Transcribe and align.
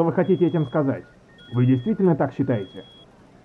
Что 0.00 0.06
вы 0.06 0.14
хотите 0.14 0.46
этим 0.46 0.66
сказать? 0.66 1.04
Вы 1.52 1.66
действительно 1.66 2.16
так 2.16 2.32
считаете? 2.34 2.86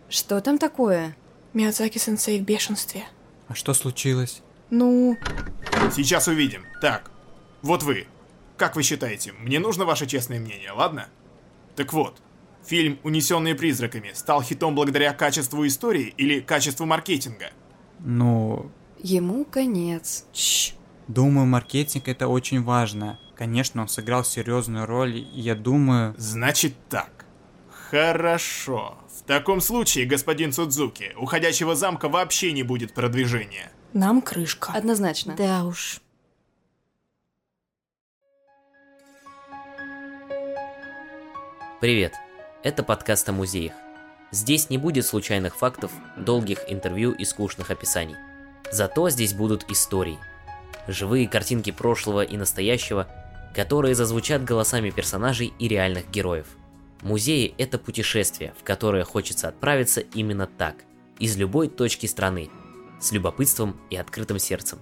Что 0.08 0.40
там 0.40 0.58
такое? 0.58 1.18
Миядзаки-сенсей 1.54 2.40
в 2.40 2.46
бешенстве. 2.46 3.04
А 3.50 3.56
что 3.56 3.74
случилось? 3.74 4.42
Ну, 4.70 5.18
Сейчас 5.92 6.30
увидим. 6.30 6.64
Так, 6.80 7.12
вот 7.62 7.84
вы. 7.84 8.08
Как 8.56 8.78
вы 8.78 8.84
считаете, 8.84 9.34
мне 9.34 9.60
нужно 9.60 9.84
ваше 9.84 10.06
честное 10.06 10.40
мнение, 10.40 10.72
ладно? 10.72 11.08
Так 11.76 11.92
вот, 11.92 12.22
фильм 12.64 13.00
«Унесенные 13.04 13.56
призраками» 13.56 14.12
стал 14.14 14.42
хитом 14.42 14.76
благодаря 14.76 15.12
качеству 15.12 15.68
истории 15.68 16.14
или 16.16 16.40
качеству 16.40 16.86
маркетинга? 16.86 17.50
Ну, 18.00 18.72
Ему 19.04 19.44
конец. 19.44 20.26
Чш. 20.32 20.74
Думаю, 21.10 21.48
маркетинг 21.48 22.08
это 22.08 22.30
очень 22.30 22.64
важно. 22.64 23.20
Конечно, 23.36 23.82
он 23.82 23.88
сыграл 23.90 24.24
серьезную 24.24 24.86
роль, 24.86 25.18
и 25.18 25.22
я 25.42 25.56
думаю... 25.56 26.16
Значит 26.18 26.74
так. 26.90 27.26
Хорошо. 27.90 28.98
В 29.10 29.24
таком 29.24 29.60
случае, 29.62 30.06
господин 30.06 30.54
Судзуки, 30.54 31.14
уходящего 31.18 31.76
замка 31.76 32.08
вообще 32.10 32.52
не 32.54 32.64
будет 32.64 32.94
продвижения. 32.94 33.72
нам 33.94 34.22
крышка. 34.22 34.72
Однозначно. 34.74 35.36
Да 35.36 35.66
уж. 35.66 36.02
Привет! 41.82 42.14
Это 42.64 42.84
подкаст 42.84 43.30
о 43.30 43.32
музеях. 43.32 43.74
Здесь 44.32 44.70
не 44.70 44.78
будет 44.78 45.06
случайных 45.06 45.56
фактов, 45.56 45.92
долгих 46.18 46.60
интервью 46.68 47.12
и 47.12 47.26
скучных 47.26 47.70
описаний. 47.70 48.16
Зато 48.72 49.10
здесь 49.10 49.34
будут 49.34 49.70
истории. 49.70 50.18
Живые 50.88 51.28
картинки 51.28 51.72
прошлого 51.72 52.24
и 52.24 52.36
настоящего, 52.38 53.08
которые 53.56 53.96
зазвучат 53.96 54.44
голосами 54.44 54.90
персонажей 54.90 55.54
и 55.58 55.68
реальных 55.70 56.12
героев. 56.12 56.46
Музеи– 57.02 57.56
это 57.58 57.80
путешествие, 57.80 58.54
в 58.60 58.64
которое 58.64 59.06
хочется 59.06 59.48
отправиться 59.48 60.02
именно 60.02 60.46
так, 60.46 60.84
из 61.20 61.38
любой 61.38 61.70
точки 61.70 62.06
страны, 62.06 62.50
с 63.00 63.14
любопытством 63.14 63.80
и 63.90 63.96
открытым 63.96 64.40
сердцем. 64.40 64.80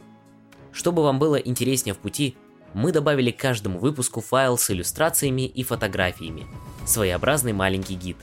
Чтобы 0.71 1.03
вам 1.03 1.19
было 1.19 1.35
интереснее 1.35 1.94
в 1.94 1.99
пути, 1.99 2.35
мы 2.73 2.91
добавили 2.91 3.29
к 3.29 3.38
каждому 3.38 3.77
выпуску 3.77 4.21
файл 4.21 4.57
с 4.57 4.71
иллюстрациями 4.71 5.44
и 5.44 5.61
фотографиями, 5.61 6.47
своеобразный 6.83 7.53
маленький 7.53 7.95
гид. 7.95 8.17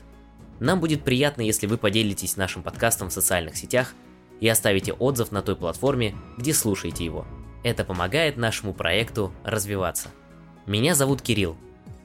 Нам 0.59 0.81
будет 0.81 1.05
приятно, 1.05 1.43
если 1.43 1.65
вы 1.65 1.77
поделитесь 1.77 2.35
нашим 2.35 2.61
подкастом 2.61 3.09
в 3.09 3.13
социальных 3.13 3.55
сетях 3.55 3.93
и 4.41 4.49
оставите 4.49 4.91
отзыв 4.91 5.31
на 5.31 5.41
той 5.41 5.55
платформе, 5.55 6.13
где 6.37 6.53
слушаете 6.53 7.05
его. 7.05 7.25
Это 7.63 7.85
помогает 7.85 8.35
нашему 8.35 8.73
проекту 8.73 9.31
развиваться. 9.45 10.09
Меня 10.67 10.93
зовут 10.93 11.23
Кирилл. 11.23 11.57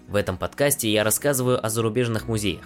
В 0.08 0.16
этом 0.16 0.38
подкасте 0.38 0.90
я 0.90 1.04
рассказываю 1.04 1.64
о 1.64 1.68
зарубежных 1.68 2.26
музеях. 2.26 2.64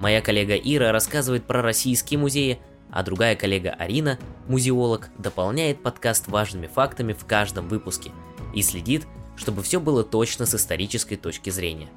Моя 0.00 0.20
коллега 0.20 0.56
Ира 0.56 0.90
рассказывает 0.90 1.44
про 1.44 1.62
российские 1.62 2.18
музеи, 2.18 2.58
а 2.90 3.04
другая 3.04 3.36
коллега 3.36 3.70
Арина, 3.70 4.18
музеолог, 4.48 5.10
дополняет 5.16 5.80
подкаст 5.80 6.26
важными 6.26 6.66
фактами 6.66 7.12
в 7.12 7.24
каждом 7.24 7.68
выпуске 7.68 8.10
и 8.52 8.62
следит, 8.62 9.06
чтобы 9.36 9.62
все 9.62 9.78
было 9.78 10.02
точно 10.02 10.44
с 10.44 10.56
исторической 10.56 11.14
точки 11.14 11.50
зрения. 11.50 11.88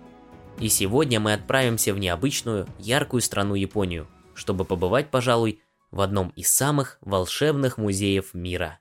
И 0.60 0.70
сегодня 0.70 1.20
мы 1.20 1.34
отправимся 1.34 1.96
в 1.96 1.98
необычную, 1.98 2.68
яркую 2.78 3.22
страну 3.22 3.56
Японию, 3.56 4.08
чтобы 4.36 4.66
побывать, 4.66 5.10
пожалуй, 5.10 5.62
в 5.90 6.02
одном 6.02 6.30
из 6.36 6.52
самых 6.52 7.00
волшебных 7.02 7.80
музеев 7.80 8.36
мира. 8.36 8.81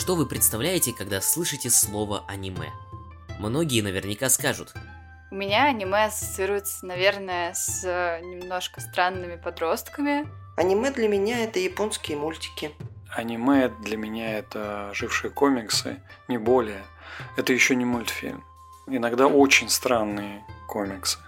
Что 0.00 0.14
вы 0.14 0.24
представляете, 0.24 0.94
когда 0.94 1.20
слышите 1.20 1.68
слово 1.68 2.24
аниме? 2.26 2.72
Многие 3.38 3.82
наверняка 3.82 4.30
скажут, 4.30 4.72
У 5.30 5.34
меня 5.34 5.66
аниме 5.66 6.06
ассоциируется, 6.06 6.86
наверное, 6.86 7.52
с 7.52 7.84
э, 7.84 8.20
немножко 8.22 8.80
странными 8.80 9.36
подростками. 9.36 10.26
Аниме 10.56 10.90
для 10.90 11.06
меня 11.06 11.44
это 11.44 11.58
японские 11.58 12.16
мультики. 12.16 12.72
Аниме 13.10 13.68
для 13.68 13.98
меня 13.98 14.38
это 14.38 14.90
жившие 14.94 15.30
комиксы, 15.30 16.00
не 16.28 16.38
более. 16.38 16.82
Это 17.36 17.52
еще 17.52 17.76
не 17.76 17.84
мультфильм. 17.84 18.42
Иногда 18.86 19.26
очень 19.26 19.68
странные 19.68 20.42
комиксы. 20.66 21.18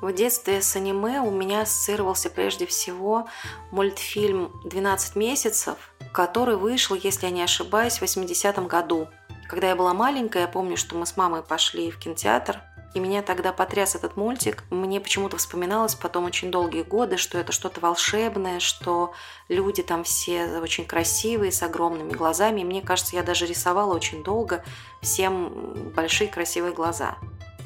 В 0.00 0.12
детстве 0.12 0.62
с 0.62 0.76
аниме 0.76 1.20
у 1.20 1.30
меня 1.30 1.62
ассоциировался 1.62 2.30
прежде 2.30 2.64
всего 2.64 3.28
мультфильм 3.70 4.50
«12 4.64 5.18
месяцев», 5.18 5.76
который 6.12 6.56
вышел, 6.56 6.96
если 6.96 7.26
я 7.26 7.32
не 7.32 7.42
ошибаюсь, 7.42 7.98
в 7.98 8.02
80-м 8.02 8.66
году. 8.66 9.08
Когда 9.46 9.68
я 9.68 9.76
была 9.76 9.92
маленькая, 9.92 10.42
я 10.42 10.48
помню, 10.48 10.76
что 10.76 10.96
мы 10.96 11.04
с 11.04 11.16
мамой 11.16 11.42
пошли 11.42 11.90
в 11.90 11.98
кинотеатр, 11.98 12.62
и 12.94 12.98
меня 12.98 13.22
тогда 13.22 13.52
потряс 13.52 13.94
этот 13.94 14.16
мультик. 14.16 14.64
Мне 14.70 15.00
почему-то 15.00 15.36
вспоминалось 15.36 15.94
потом 15.94 16.24
очень 16.24 16.50
долгие 16.50 16.82
годы, 16.82 17.18
что 17.18 17.38
это 17.38 17.52
что-то 17.52 17.80
волшебное, 17.80 18.58
что 18.58 19.12
люди 19.48 19.82
там 19.82 20.02
все 20.02 20.58
очень 20.60 20.86
красивые, 20.86 21.52
с 21.52 21.62
огромными 21.62 22.12
глазами. 22.12 22.62
И 22.62 22.64
мне 22.64 22.82
кажется, 22.82 23.16
я 23.16 23.22
даже 23.22 23.46
рисовала 23.46 23.94
очень 23.94 24.24
долго 24.24 24.64
всем 25.02 25.90
большие 25.94 26.28
красивые 26.28 26.72
глаза. 26.72 27.16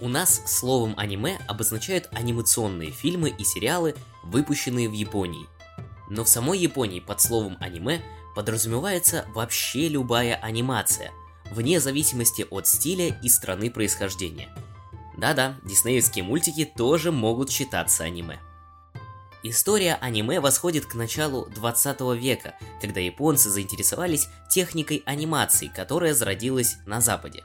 У 0.05 0.09
нас 0.09 0.43
словом 0.45 0.93
аниме 0.99 1.39
обозначают 1.49 2.11
анимационные 2.13 2.91
фильмы 2.91 3.31
и 3.31 3.43
сериалы, 3.43 3.95
выпущенные 4.23 4.87
в 4.87 4.93
Японии. 4.93 5.47
Но 6.11 6.25
в 6.25 6.29
самой 6.29 6.59
Японии 6.59 7.01
под 7.01 7.23
словом 7.23 7.57
аниме 7.59 8.03
подразумевается 8.35 9.25
вообще 9.35 9.89
любая 9.89 10.35
анимация, 10.35 11.11
вне 11.51 11.81
зависимости 11.81 12.47
от 12.51 12.67
стиля 12.67 13.19
и 13.23 13.31
страны 13.31 13.71
происхождения. 13.71 14.55
Да-да, 15.17 15.57
диснеевские 15.65 16.23
мультики 16.23 16.67
тоже 16.67 17.11
могут 17.11 17.51
считаться 17.51 18.05
аниме. 18.05 18.41
История 19.43 19.95
аниме 19.95 20.39
восходит 20.41 20.85
к 20.85 20.95
началу 20.97 21.47
20 21.47 22.01
века, 22.21 22.57
когда 22.83 23.01
японцы 23.01 23.49
заинтересовались 23.49 24.29
техникой 24.51 25.03
анимации, 25.07 25.69
которая 25.75 26.13
зародилась 26.13 26.77
на 26.85 27.01
Западе. 27.01 27.45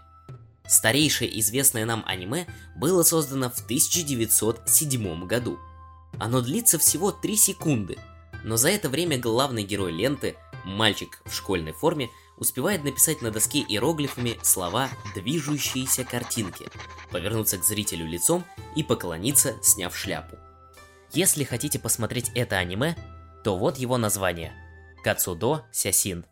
Старейшее 0.69 1.39
известное 1.39 1.83
нам 1.83 2.03
аниме 2.05 2.45
было 2.75 3.01
создано 3.01 3.49
в 3.49 3.59
1907 3.59 5.25
году. 5.25 5.57
Оно 6.19 6.41
длится 6.41 6.77
всего 6.77 7.11
3 7.11 7.35
секунды, 7.35 7.97
но 8.43 8.55
за 8.55 8.69
это 8.69 8.87
время 8.87 9.17
главный 9.17 9.63
герой 9.63 9.91
ленты, 9.91 10.37
мальчик 10.63 11.21
в 11.25 11.33
школьной 11.33 11.71
форме, 11.71 12.09
успевает 12.37 12.83
написать 12.83 13.23
на 13.23 13.31
доске 13.31 13.59
иероглифами 13.59 14.37
слова 14.43 14.89
«движущиеся 15.15 16.03
картинки», 16.03 16.67
повернуться 17.11 17.57
к 17.57 17.65
зрителю 17.65 18.05
лицом 18.05 18.45
и 18.75 18.83
поклониться, 18.83 19.55
сняв 19.63 19.97
шляпу. 19.97 20.37
Если 21.13 21.43
хотите 21.45 21.79
посмотреть 21.79 22.29
это 22.35 22.57
аниме, 22.57 22.95
то 23.43 23.57
вот 23.57 23.77
его 23.77 23.97
название– 23.97 24.53
Кацудо 25.03 25.65
Сясин. 25.71 26.25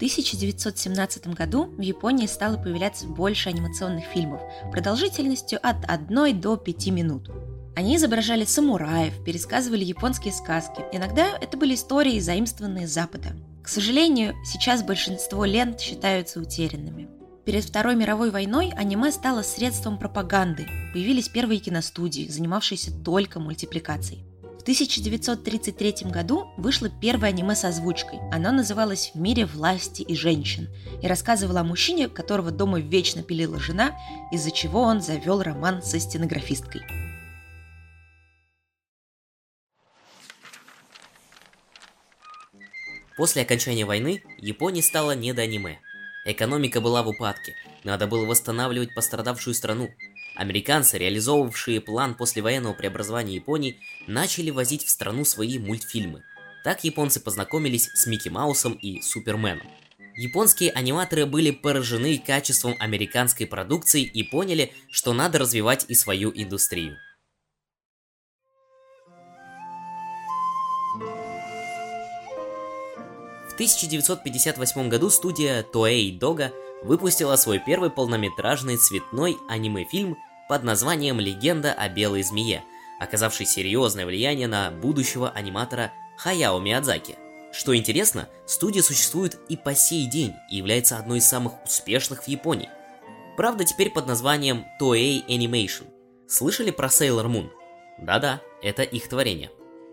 В 0.00 0.02
1917 0.02 1.26
году 1.34 1.66
в 1.76 1.82
Японии 1.82 2.26
стало 2.26 2.56
появляться 2.56 3.06
больше 3.06 3.50
анимационных 3.50 4.06
фильмов 4.06 4.40
продолжительностью 4.72 5.58
от 5.62 5.84
1 5.86 6.40
до 6.40 6.56
5 6.56 6.86
минут. 6.86 7.30
Они 7.76 7.96
изображали 7.96 8.46
самураев, 8.46 9.22
пересказывали 9.22 9.84
японские 9.84 10.32
сказки. 10.32 10.82
Иногда 10.90 11.36
это 11.38 11.58
были 11.58 11.74
истории, 11.74 12.18
заимствованные 12.18 12.88
с 12.88 12.92
Запада. 12.92 13.36
К 13.62 13.68
сожалению, 13.68 14.34
сейчас 14.42 14.82
большинство 14.82 15.44
лент 15.44 15.78
считаются 15.78 16.40
утерянными. 16.40 17.10
Перед 17.44 17.64
Второй 17.64 17.94
мировой 17.94 18.30
войной 18.30 18.72
аниме 18.74 19.12
стало 19.12 19.42
средством 19.42 19.98
пропаганды. 19.98 20.66
Появились 20.94 21.28
первые 21.28 21.60
киностудии, 21.60 22.26
занимавшиеся 22.26 22.90
только 23.04 23.38
мультипликацией. 23.38 24.29
В 24.60 24.62
1933 24.62 26.10
году 26.10 26.52
вышло 26.58 26.90
первое 26.90 27.30
аниме 27.30 27.54
с 27.54 27.64
озвучкой. 27.64 28.18
Оно 28.30 28.52
называлось 28.52 29.10
«В 29.14 29.18
мире 29.18 29.46
власти 29.46 30.02
и 30.02 30.14
женщин» 30.14 30.68
и 31.02 31.06
рассказывало 31.06 31.60
о 31.60 31.64
мужчине, 31.64 32.10
которого 32.10 32.50
дома 32.50 32.78
вечно 32.78 33.22
пилила 33.22 33.58
жена, 33.58 33.96
из-за 34.30 34.50
чего 34.50 34.82
он 34.82 35.00
завел 35.00 35.40
роман 35.40 35.82
со 35.82 35.98
стенографисткой. 35.98 36.82
После 43.16 43.40
окончания 43.40 43.86
войны 43.86 44.22
Японии 44.36 44.82
стало 44.82 45.12
не 45.12 45.32
до 45.32 45.40
аниме. 45.40 45.78
Экономика 46.26 46.82
была 46.82 47.02
в 47.02 47.08
упадке, 47.08 47.54
надо 47.82 48.06
было 48.06 48.26
восстанавливать 48.26 48.94
пострадавшую 48.94 49.54
страну. 49.54 49.88
Американцы, 50.40 50.96
реализовывавшие 50.96 51.82
план 51.82 52.14
послевоенного 52.14 52.72
преобразования 52.72 53.34
Японии, 53.34 53.78
начали 54.06 54.48
возить 54.48 54.86
в 54.86 54.88
страну 54.88 55.26
свои 55.26 55.58
мультфильмы. 55.58 56.22
Так 56.64 56.82
японцы 56.82 57.20
познакомились 57.20 57.90
с 57.92 58.06
Микки 58.06 58.30
Маусом 58.30 58.72
и 58.72 59.02
Суперменом. 59.02 59.66
Японские 60.16 60.70
аниматоры 60.70 61.26
были 61.26 61.50
поражены 61.50 62.16
качеством 62.16 62.74
американской 62.78 63.46
продукции 63.46 64.02
и 64.02 64.22
поняли, 64.22 64.72
что 64.90 65.12
надо 65.12 65.40
развивать 65.40 65.84
и 65.88 65.94
свою 65.94 66.32
индустрию. 66.34 66.96
В 73.50 73.52
1958 73.60 74.88
году 74.88 75.10
студия 75.10 75.62
Toei 75.70 76.18
Doga 76.18 76.50
выпустила 76.82 77.36
свой 77.36 77.58
первый 77.58 77.90
полнометражный 77.90 78.78
цветной 78.78 79.36
аниме-фильм 79.50 80.16
под 80.50 80.64
названием 80.64 81.20
«Легенда 81.20 81.72
о 81.72 81.88
белой 81.88 82.24
змее», 82.24 82.64
оказавший 82.98 83.46
серьезное 83.46 84.04
влияние 84.04 84.48
на 84.48 84.72
будущего 84.72 85.30
аниматора 85.30 85.92
Хаяо 86.16 86.58
Миядзаки. 86.58 87.14
Что 87.52 87.76
интересно, 87.76 88.28
студия 88.46 88.82
существует 88.82 89.38
и 89.48 89.56
по 89.56 89.76
сей 89.76 90.06
день 90.06 90.34
и 90.50 90.56
является 90.56 90.98
одной 90.98 91.18
из 91.18 91.28
самых 91.28 91.52
успешных 91.64 92.24
в 92.24 92.26
Японии. 92.26 92.68
Правда, 93.36 93.62
теперь 93.62 93.90
под 93.90 94.08
названием 94.08 94.66
Toei 94.80 95.24
Animation. 95.28 95.86
Слышали 96.26 96.72
про 96.72 96.88
Sailor 96.88 97.26
Moon? 97.26 97.50
Да-да, 98.00 98.40
это 98.60 98.82
их 98.82 99.08
творение. 99.08 99.52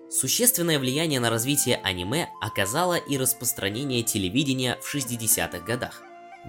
Существенное 0.10 0.80
влияние 0.80 1.20
на 1.20 1.30
развитие 1.30 1.80
аниме 1.84 2.30
оказало 2.42 2.96
и 2.96 3.16
распространение 3.20 4.02
телевидения 4.02 4.80
в 4.82 4.96
60-х 4.96 5.60
годах. 5.60 6.02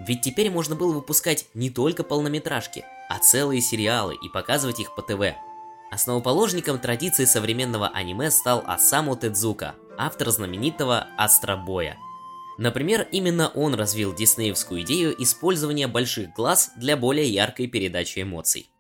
Ведь 0.07 0.23
теперь 0.23 0.51
можно 0.51 0.77
было 0.77 0.93
выпускать 0.93 1.47
не 1.55 1.71
только 1.71 2.05
полнометражки, 2.05 2.85
а 3.09 3.19
целые 3.19 3.61
сериалы 3.61 4.15
и 4.15 4.29
показывать 4.29 4.81
их 4.81 4.95
по 4.95 5.03
ТВ. 5.03 5.35
Основоположником 5.91 6.79
традиции 6.79 7.25
современного 7.25 7.89
аниме 7.89 8.31
стал 8.31 8.63
Асаму 8.67 9.17
Тедзука, 9.17 9.75
автор 9.97 10.31
знаменитого 10.31 11.09
Астробоя. 11.17 11.97
Например, 12.59 13.07
именно 13.11 13.49
он 13.55 13.75
развил 13.75 14.15
диснеевскую 14.15 14.83
идею 14.83 15.15
использования 15.23 15.89
больших 15.89 16.35
глаз 16.35 16.73
для 16.77 16.97
более 16.97 17.29
яркой 17.29 17.69
передачи 17.69 18.21
эмоций. 18.21 18.71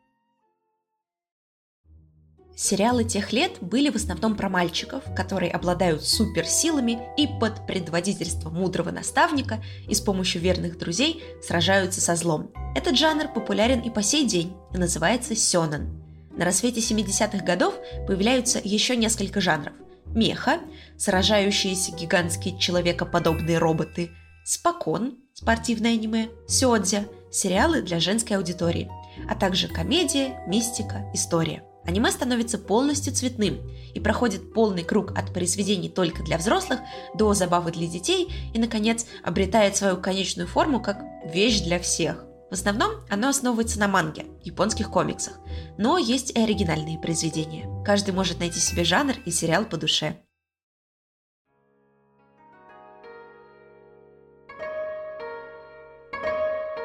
Сериалы 2.61 3.05
тех 3.05 3.33
лет 3.33 3.53
были 3.61 3.89
в 3.89 3.95
основном 3.95 4.37
про 4.37 4.49
мальчиков, 4.49 5.05
которые 5.15 5.53
обладают 5.53 6.05
суперсилами 6.05 6.99
и 7.17 7.29
под 7.29 7.65
предводительством 7.69 8.55
мудрого 8.55 8.91
наставника 8.91 9.63
и 9.89 9.95
с 9.95 10.01
помощью 10.01 10.43
верных 10.43 10.77
друзей 10.77 11.23
сражаются 11.41 12.01
со 12.01 12.17
злом. 12.17 12.51
Этот 12.75 12.99
жанр 12.99 13.29
популярен 13.33 13.79
и 13.79 13.91
по 13.91 14.03
сей 14.03 14.27
день 14.27 14.57
и 14.75 14.77
называется 14.77 15.37
сёнэн. 15.37 16.03
На 16.37 16.45
рассвете 16.45 16.81
70-х 16.81 17.45
годов 17.45 17.75
появляются 18.09 18.61
еще 18.65 18.97
несколько 18.97 19.41
жанров. 19.41 19.75
Меха, 20.07 20.59
сражающиеся 20.97 21.93
гигантские 21.93 22.59
человекоподобные 22.59 23.59
роботы, 23.59 24.11
спокон, 24.45 25.19
спортивное 25.33 25.93
аниме, 25.93 26.29
сёдзя, 26.49 27.05
сериалы 27.31 27.83
для 27.83 28.01
женской 28.01 28.37
аудитории, 28.37 28.91
а 29.31 29.37
также 29.37 29.69
комедия, 29.69 30.43
мистика, 30.49 31.09
история. 31.15 31.63
Аниме 31.89 32.11
становится 32.11 32.59
полностью 32.59 33.15
цветным 33.15 33.63
и 33.95 33.99
проходит 33.99 34.53
полный 34.53 34.85
круг 34.85 35.19
от 35.19 35.33
произведений 35.33 35.89
только 35.89 36.23
для 36.23 36.37
взрослых 36.37 36.81
до 37.15 37.33
забавы 37.33 37.73
для 37.73 37.87
детей 37.87 38.31
и, 38.53 38.59
наконец, 38.59 39.07
обретает 39.25 39.75
свою 39.75 39.97
конечную 39.97 40.47
форму 40.47 40.83
как 40.83 41.03
вещь 41.25 41.63
для 41.63 41.79
всех. 41.79 42.27
В 42.51 42.53
основном 42.53 42.91
оно 43.09 43.31
основывается 43.31 43.81
на 43.81 43.89
манге, 43.89 44.27
японских 44.45 44.91
комиксах, 44.91 45.41
но 45.79 45.97
есть 45.97 46.33
и 46.33 46.39
оригинальные 46.39 46.99
произведения. 46.99 47.67
Каждый 47.87 48.13
может 48.13 48.39
найти 48.39 48.61
себе 48.61 48.85
жанр 48.85 49.15
и 49.25 49.31
сериал 49.31 49.65
по 49.65 49.79
душе. 49.79 50.19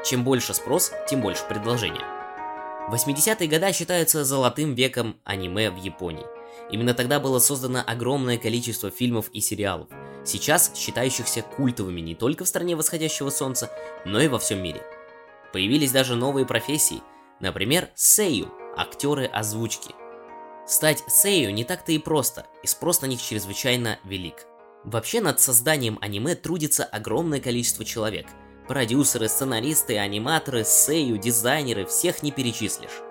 Чем 0.05 0.23
больше 0.23 0.53
спрос, 0.53 0.94
тем 1.09 1.19
больше 1.19 1.44
предложения. 1.50 2.23
80-е 2.91 3.47
годы 3.47 3.74
считаются 3.74 4.25
золотым 4.25 4.75
веком 4.75 5.15
аниме 5.24 5.71
в 5.71 5.77
Японии. 5.77 6.25
Именно 6.69 6.94
тогда 6.94 7.19
было 7.19 7.39
создано 7.39 7.83
огромное 7.85 8.38
количество 8.38 8.91
фильмов 8.91 9.30
и 9.31 9.41
сериалов, 9.41 9.88
сейчас 10.25 10.71
считающихся 10.75 11.41
культовыми 11.41 12.01
не 12.01 12.15
только 12.15 12.44
в 12.44 12.47
стране 12.47 12.75
восходящего 12.75 13.30
солнца, 13.30 13.71
но 14.06 14.19
и 14.19 14.27
во 14.27 14.39
всем 14.39 14.62
мире. 14.62 14.81
Появились 15.51 15.91
даже 15.91 16.15
новые 16.15 16.45
профессии, 16.45 17.01
например, 17.39 17.89
сейю, 17.95 18.51
актеры 18.75 19.25
озвучки. 19.25 19.91
Стать 20.68 21.03
сейю 21.07 21.51
не 21.53 21.63
так-то 21.63 21.91
и 21.91 22.00
просто, 22.00 22.45
и 22.63 22.68
спрос 22.68 23.01
на 23.01 23.06
них 23.06 23.21
чрезвычайно 23.21 24.00
велик. 24.03 24.45
Вообще 24.83 25.21
над 25.21 25.39
созданием 25.39 25.97
аниме 26.01 26.36
трудится 26.36 26.83
огромное 26.83 27.39
количество 27.39 27.86
человек– 27.86 28.27
Продюсеры, 28.74 29.30
сценаристы, 29.30 30.00
аниматоры, 30.00 30.64
сею, 30.66 31.20
дизайнеры, 31.20 31.86
всех 31.86 32.24
не 32.24 32.31
перечислишь. 32.31 33.04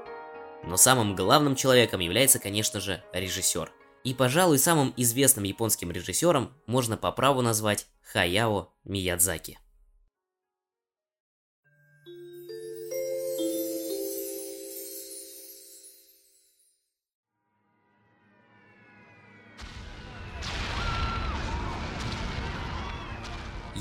Но 0.64 0.76
самым 0.76 1.14
главным 1.14 1.54
человеком 1.54 2.00
является, 2.00 2.40
конечно 2.40 2.80
же, 2.80 3.00
режиссер. 3.12 3.70
И, 4.02 4.12
пожалуй, 4.12 4.58
самым 4.58 4.92
известным 4.96 5.44
японским 5.44 5.92
режиссером 5.92 6.52
можно 6.66 6.96
по 6.96 7.12
праву 7.12 7.42
назвать 7.42 7.86
Хаяо 8.12 8.70
Миядзаки. 8.82 9.60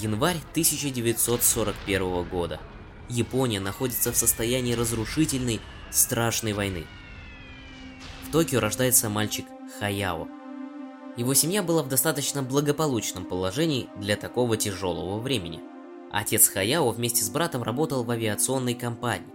Январь 0.01 0.37
1941 0.53 2.23
года. 2.27 2.59
Япония 3.07 3.59
находится 3.59 4.11
в 4.11 4.17
состоянии 4.17 4.73
разрушительной, 4.73 5.61
страшной 5.91 6.53
войны. 6.53 6.87
В 8.23 8.31
Токио 8.31 8.59
рождается 8.59 9.09
мальчик 9.09 9.45
Хаяо. 9.79 10.27
Его 11.17 11.35
семья 11.35 11.61
была 11.61 11.83
в 11.83 11.87
достаточно 11.87 12.41
благополучном 12.41 13.25
положении 13.25 13.89
для 13.95 14.15
такого 14.15 14.57
тяжелого 14.57 15.19
времени. 15.19 15.59
Отец 16.11 16.47
Хаяо 16.47 16.89
вместе 16.89 17.23
с 17.23 17.29
братом 17.29 17.61
работал 17.61 18.03
в 18.03 18.09
авиационной 18.09 18.73
компании. 18.73 19.27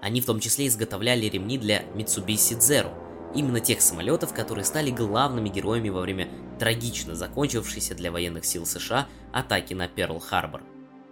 Они 0.00 0.22
в 0.22 0.26
том 0.26 0.40
числе 0.40 0.68
изготовляли 0.68 1.26
ремни 1.26 1.58
для 1.58 1.82
Mitsubishi 1.94 2.58
Zero, 2.58 2.94
именно 3.34 3.60
тех 3.60 3.82
самолетов, 3.82 4.32
которые 4.32 4.64
стали 4.64 4.90
главными 4.90 5.50
героями 5.50 5.90
во 5.90 6.00
время 6.00 6.30
трагично 6.58 7.14
закончившейся 7.14 7.94
для 7.94 8.10
военных 8.10 8.44
сил 8.44 8.66
США 8.66 9.08
атаки 9.32 9.74
на 9.74 9.86
Перл-Харбор. 9.86 10.62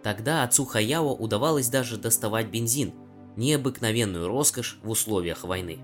Тогда 0.03 0.43
отцу 0.43 0.65
Хаяо 0.65 1.13
удавалось 1.15 1.69
даже 1.69 1.97
доставать 1.97 2.47
бензин, 2.47 2.93
необыкновенную 3.37 4.29
роскошь 4.29 4.79
в 4.83 4.91
условиях 4.91 5.45
войны. 5.45 5.79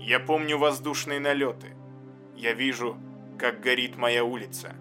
Я 0.00 0.20
помню 0.20 0.58
воздушные 0.58 1.20
налеты. 1.20 1.68
Я 2.36 2.52
вижу, 2.52 2.96
как 3.38 3.60
горит 3.60 3.96
моя 3.96 4.24
улица. 4.24 4.74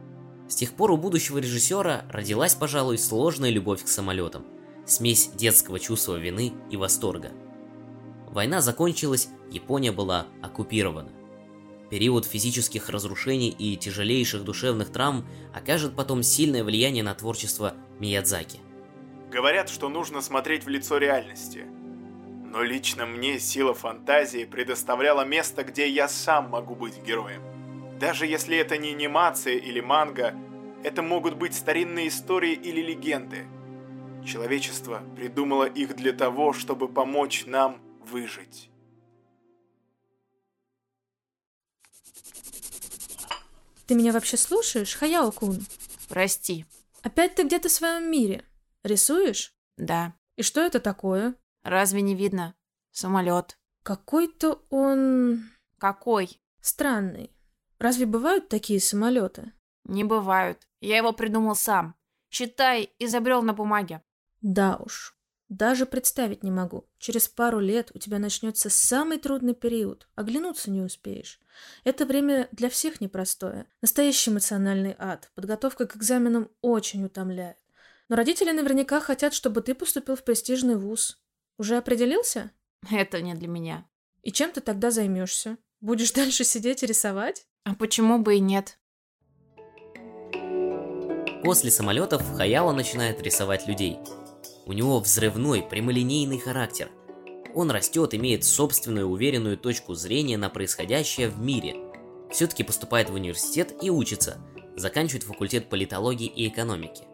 С 0.47 0.55
тех 0.55 0.73
пор 0.73 0.91
у 0.91 0.97
будущего 0.97 1.39
режиссера 1.39 2.05
родилась, 2.09 2.55
пожалуй, 2.55 2.97
сложная 2.97 3.49
любовь 3.49 3.83
к 3.83 3.87
самолетам, 3.87 4.45
смесь 4.85 5.29
детского 5.33 5.79
чувства 5.79 6.17
вины 6.17 6.53
и 6.69 6.77
восторга. 6.77 7.31
Война 8.29 8.61
закончилась, 8.61 9.29
Япония 9.49 9.91
была 9.91 10.27
оккупирована. 10.41 11.09
Период 11.95 12.25
физических 12.25 12.89
разрушений 12.89 13.47
и 13.47 13.77
тяжелейших 13.77 14.43
душевных 14.43 14.91
травм 14.91 15.25
окажет 15.53 15.95
потом 15.95 16.23
сильное 16.23 16.61
влияние 16.61 17.05
на 17.05 17.15
творчество 17.15 17.73
Миядзаки. 18.01 18.59
Говорят, 19.31 19.69
что 19.69 19.87
нужно 19.87 20.19
смотреть 20.19 20.65
в 20.65 20.67
лицо 20.67 20.97
реальности. 20.97 21.63
Но 22.51 22.63
лично 22.63 23.05
мне 23.05 23.39
сила 23.39 23.73
фантазии 23.73 24.43
предоставляла 24.43 25.23
место, 25.23 25.63
где 25.63 25.87
я 25.87 26.09
сам 26.09 26.49
могу 26.49 26.75
быть 26.75 27.01
героем. 27.01 27.41
Даже 27.97 28.27
если 28.27 28.57
это 28.57 28.77
не 28.77 28.89
анимация 28.89 29.55
или 29.55 29.79
манга, 29.79 30.35
это 30.83 31.01
могут 31.01 31.35
быть 31.35 31.55
старинные 31.55 32.09
истории 32.09 32.51
или 32.51 32.81
легенды. 32.81 33.45
Человечество 34.25 35.01
придумало 35.15 35.63
их 35.63 35.95
для 35.95 36.11
того, 36.11 36.51
чтобы 36.51 36.89
помочь 36.89 37.45
нам 37.45 37.77
выжить. 38.05 38.69
Ты 43.87 43.95
меня 43.95 44.11
вообще 44.11 44.37
слушаешь, 44.37 44.95
Хаяо-кун? 44.95 45.65
Прости. 46.09 46.65
Опять 47.03 47.35
ты 47.35 47.43
где-то 47.43 47.69
в 47.69 47.71
своем 47.71 48.09
мире. 48.09 48.43
Рисуешь? 48.83 49.53
Да. 49.77 50.13
И 50.35 50.41
что 50.41 50.61
это 50.61 50.79
такое? 50.79 51.35
Разве 51.63 52.01
не 52.01 52.15
видно? 52.15 52.55
Самолет. 52.91 53.59
Какой-то 53.83 54.63
он... 54.69 55.49
Какой? 55.77 56.41
Странный. 56.61 57.31
Разве 57.77 58.05
бывают 58.05 58.49
такие 58.49 58.79
самолеты? 58.79 59.53
Не 59.83 60.03
бывают. 60.03 60.67
Я 60.81 60.97
его 60.97 61.13
придумал 61.13 61.55
сам. 61.55 61.95
Считай, 62.29 62.91
изобрел 62.97 63.43
на 63.43 63.53
бумаге. 63.53 64.01
Да 64.41 64.77
уж. 64.77 65.15
Даже 65.49 65.85
представить 65.85 66.43
не 66.43 66.49
могу. 66.49 66.87
Через 66.97 67.27
пару 67.27 67.59
лет 67.59 67.91
у 67.93 67.99
тебя 67.99 68.17
начнется 68.17 68.69
самый 68.69 69.19
трудный 69.19 69.53
период. 69.53 70.07
Оглянуться 70.15 70.71
не 70.71 70.81
успеешь. 70.81 71.39
Это 71.83 72.05
время 72.05 72.47
для 72.51 72.69
всех 72.69 73.01
непростое. 73.01 73.65
Настоящий 73.81 74.31
эмоциональный 74.31 74.95
ад. 74.97 75.31
Подготовка 75.35 75.85
к 75.87 75.95
экзаменам 75.95 76.49
очень 76.61 77.05
утомляет. 77.05 77.57
Но 78.09 78.15
родители 78.15 78.51
наверняка 78.51 78.99
хотят, 78.99 79.33
чтобы 79.33 79.61
ты 79.61 79.73
поступил 79.73 80.15
в 80.15 80.23
престижный 80.23 80.75
вуз. 80.75 81.19
Уже 81.57 81.77
определился? 81.77 82.51
Это 82.91 83.21
не 83.21 83.33
для 83.33 83.47
меня. 83.47 83.87
И 84.21 84.31
чем 84.31 84.51
ты 84.51 84.61
тогда 84.61 84.91
займешься? 84.91 85.57
Будешь 85.81 86.11
дальше 86.13 86.43
сидеть 86.43 86.83
и 86.83 86.87
рисовать? 86.87 87.47
А 87.63 87.73
почему 87.73 88.19
бы 88.19 88.35
и 88.35 88.39
нет? 88.39 88.77
После 91.43 91.69
самолетов 91.69 92.23
Хаяо 92.35 92.71
начинает 92.71 93.21
рисовать 93.21 93.67
людей. 93.67 93.99
У 94.65 94.73
него 94.73 94.99
взрывной, 94.99 95.61
прямолинейный 95.61 96.39
характер. 96.39 96.89
Он 97.55 97.71
растет, 97.71 98.13
имеет 98.13 98.43
собственную 98.43 99.07
уверенную 99.07 99.57
точку 99.57 99.95
зрения 99.95 100.37
на 100.37 100.49
происходящее 100.49 101.29
в 101.29 101.39
мире. 101.39 101.77
Все-таки 102.29 102.63
поступает 102.63 103.09
в 103.09 103.13
университет 103.13 103.73
и 103.81 103.89
учится, 103.89 104.37
заканчивает 104.75 105.23
факультет 105.23 105.69
политологии 105.69 106.27
и 106.27 106.49
экономики. 106.49 107.05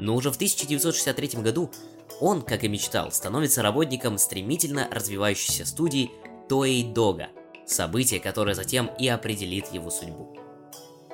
Но 0.00 0.16
уже 0.16 0.32
в 0.32 0.36
1963 0.36 1.42
году 1.42 1.70
он, 2.18 2.40
как 2.40 2.64
и 2.64 2.68
мечтал, 2.68 3.12
становится 3.12 3.60
работником 3.60 4.16
стремительно 4.16 4.88
развивающейся 4.90 5.66
студии 5.66 6.10
Toei 6.48 6.92
Doga, 6.94 7.28
событие, 7.66 8.20
которое 8.20 8.54
затем 8.54 8.90
и 8.98 9.06
определит 9.06 9.70
его 9.70 9.90
судьбу. 9.90 10.34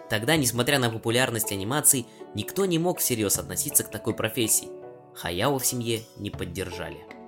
Тогда, 0.08 0.36
несмотря 0.36 0.78
на 0.78 0.90
популярность 0.90 1.50
анимаций, 1.50 2.06
никто 2.36 2.66
не 2.66 2.78
мог 2.78 3.00
всерьез 3.00 3.36
относиться 3.36 3.82
к 3.82 3.90
такой 3.90 4.14
профессии. 4.14 4.68
Хаяо 5.14 5.58
в 5.58 5.66
семье 5.66 6.02
не 6.18 6.30
поддержали. 6.30 7.19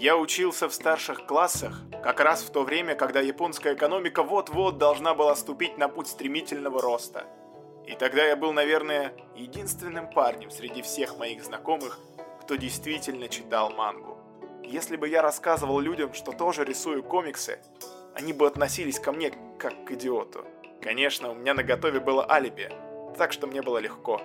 Я 0.00 0.16
учился 0.16 0.66
в 0.66 0.72
старших 0.72 1.26
классах, 1.26 1.78
как 2.02 2.20
раз 2.20 2.42
в 2.42 2.50
то 2.50 2.62
время, 2.62 2.94
когда 2.94 3.20
японская 3.20 3.74
экономика 3.74 4.22
вот-вот 4.22 4.78
должна 4.78 5.12
была 5.12 5.36
ступить 5.36 5.76
на 5.76 5.90
путь 5.90 6.08
стремительного 6.08 6.80
роста. 6.80 7.26
И 7.86 7.94
тогда 7.96 8.24
я 8.24 8.34
был, 8.34 8.54
наверное, 8.54 9.12
единственным 9.36 10.08
парнем 10.08 10.50
среди 10.50 10.80
всех 10.80 11.18
моих 11.18 11.44
знакомых, 11.44 12.00
кто 12.40 12.54
действительно 12.54 13.28
читал 13.28 13.74
мангу. 13.74 14.16
Если 14.64 14.96
бы 14.96 15.06
я 15.06 15.20
рассказывал 15.20 15.80
людям, 15.80 16.14
что 16.14 16.32
тоже 16.32 16.64
рисую 16.64 17.02
комиксы, 17.02 17.60
они 18.14 18.32
бы 18.32 18.46
относились 18.46 18.98
ко 18.98 19.12
мне 19.12 19.34
как 19.58 19.84
к 19.84 19.90
идиоту. 19.90 20.46
Конечно, 20.80 21.30
у 21.30 21.34
меня 21.34 21.52
на 21.52 21.62
готове 21.62 22.00
было 22.00 22.26
алиби, 22.26 22.72
так 23.18 23.34
что 23.34 23.46
мне 23.46 23.60
было 23.60 23.76
легко. 23.76 24.22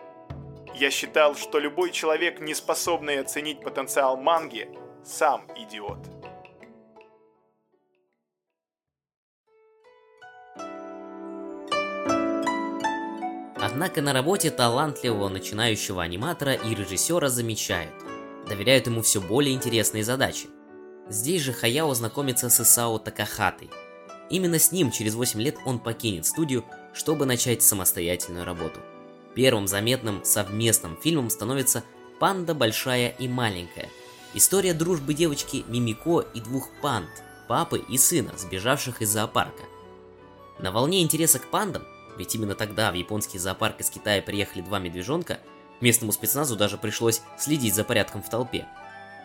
Я 0.74 0.90
считал, 0.90 1.36
что 1.36 1.60
любой 1.60 1.92
человек, 1.92 2.40
не 2.40 2.54
способный 2.54 3.20
оценить 3.20 3.60
потенциал 3.60 4.16
манги, 4.16 4.70
сам 5.06 5.46
идиот. 5.56 6.00
Однако 13.56 14.02
на 14.02 14.14
работе 14.14 14.50
талантливого 14.50 15.30
начинающего 15.30 16.02
аниматора 16.02 16.54
и 16.54 16.74
режиссера 16.74 17.30
замечают. 17.30 17.94
Доверяют 18.48 18.88
ему 18.88 19.02
все 19.04 19.22
более 19.22 19.54
интересные 19.54 20.04
задачи. 20.04 20.48
Здесь 21.08 21.42
же 21.42 21.54
Хаяо 21.54 21.94
знакомится 21.94 22.50
с 22.50 22.60
Исао 22.60 22.98
Такахатой. 22.98 23.70
Именно 24.32 24.58
с 24.58 24.72
ним 24.72 24.90
через 24.90 25.14
8 25.14 25.40
лет 25.40 25.56
он 25.66 25.78
покинет 25.80 26.26
студию, 26.26 26.66
чтобы 26.94 27.28
начать 27.28 27.62
самостоятельную 27.62 28.44
работу. 28.44 28.80
Первым 29.36 29.68
заметным 29.68 30.24
совместным 30.24 30.98
фильмом 30.98 31.30
становится 31.30 31.84
«Панда 32.20 32.56
большая 32.56 33.10
и 33.10 33.28
маленькая». 33.28 33.90
История 34.36 34.76
дружбы 34.76 35.16
девочки 35.16 35.66
Мимико 35.68 36.20
и 36.22 36.40
двух 36.40 36.70
панд, 36.82 37.10
папы 37.48 37.80
и 37.80 37.98
сына, 37.98 38.34
сбежавших 38.38 39.02
из 39.02 39.10
зоопарка. 39.10 39.64
На 40.60 40.72
волне 40.72 41.02
интереса 41.02 41.40
к 41.40 41.50
пандам 41.50 41.84
ведь 42.18 42.36
именно 42.36 42.56
тогда 42.56 42.92
в 42.92 42.96
японский 42.96 43.40
зоопарк 43.40 43.80
из 43.82 43.90
Китая 43.90 44.22
приехали 44.22 44.62
два 44.62 44.80
медвежонка, 44.80 45.40
местному 45.82 46.12
спецназу 46.12 46.56
даже 46.56 46.78
пришлось 46.78 47.22
следить 47.38 47.76
за 47.76 47.84
порядком 47.84 48.24
в 48.24 48.30
толпе. 48.30 48.68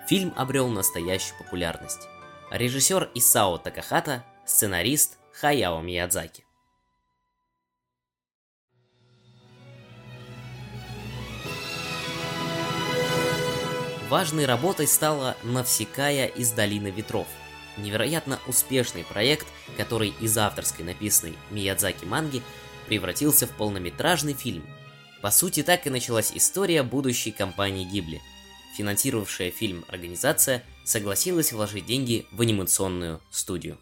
Фильм 0.08 0.32
обрел 0.36 0.68
настоящую 0.68 1.38
популярность. 1.38 2.08
Режиссер 2.50 3.10
Исао 3.14 3.58
Такахата, 3.58 4.24
сценарист 4.44 5.18
Хаяо 5.32 5.80
Миядзаки. 5.80 6.44
Важной 14.10 14.44
работой 14.44 14.88
стала 14.88 15.36
«Навсекая 15.44 16.26
из 16.26 16.50
долины 16.50 16.88
ветров», 16.88 17.28
невероятно 17.76 18.40
успешный 18.48 19.04
проект, 19.04 19.46
который 19.76 20.12
из 20.20 20.36
авторской 20.36 20.84
написанной 20.84 21.38
Миядзаки 21.52 22.04
манги 22.06 22.42
превратился 22.88 23.46
в 23.46 23.50
полнометражный 23.50 24.34
фильм. 24.34 24.64
По 25.22 25.30
сути, 25.30 25.62
так 25.62 25.86
и 25.86 25.90
началась 25.90 26.32
история 26.34 26.82
будущей 26.82 27.30
компании 27.30 27.84
Гибли. 27.84 28.20
Финансировавшая 28.76 29.52
фильм 29.52 29.84
организация 29.86 30.64
согласилась 30.82 31.52
вложить 31.52 31.86
деньги 31.86 32.26
в 32.32 32.40
анимационную 32.40 33.20
студию. 33.30 33.78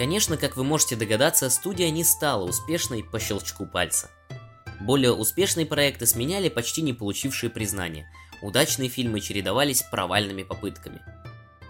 Конечно, 0.00 0.38
как 0.38 0.56
вы 0.56 0.64
можете 0.64 0.96
догадаться, 0.96 1.50
студия 1.50 1.90
не 1.90 2.04
стала 2.04 2.44
успешной 2.44 3.04
по 3.04 3.20
щелчку 3.20 3.66
пальца. 3.66 4.10
Более 4.80 5.12
успешные 5.12 5.66
проекты 5.66 6.06
сменяли 6.06 6.48
почти 6.48 6.80
не 6.80 6.94
получившие 6.94 7.50
признания. 7.50 8.10
Удачные 8.40 8.88
фильмы 8.88 9.20
чередовались 9.20 9.82
провальными 9.82 10.42
попытками. 10.42 11.02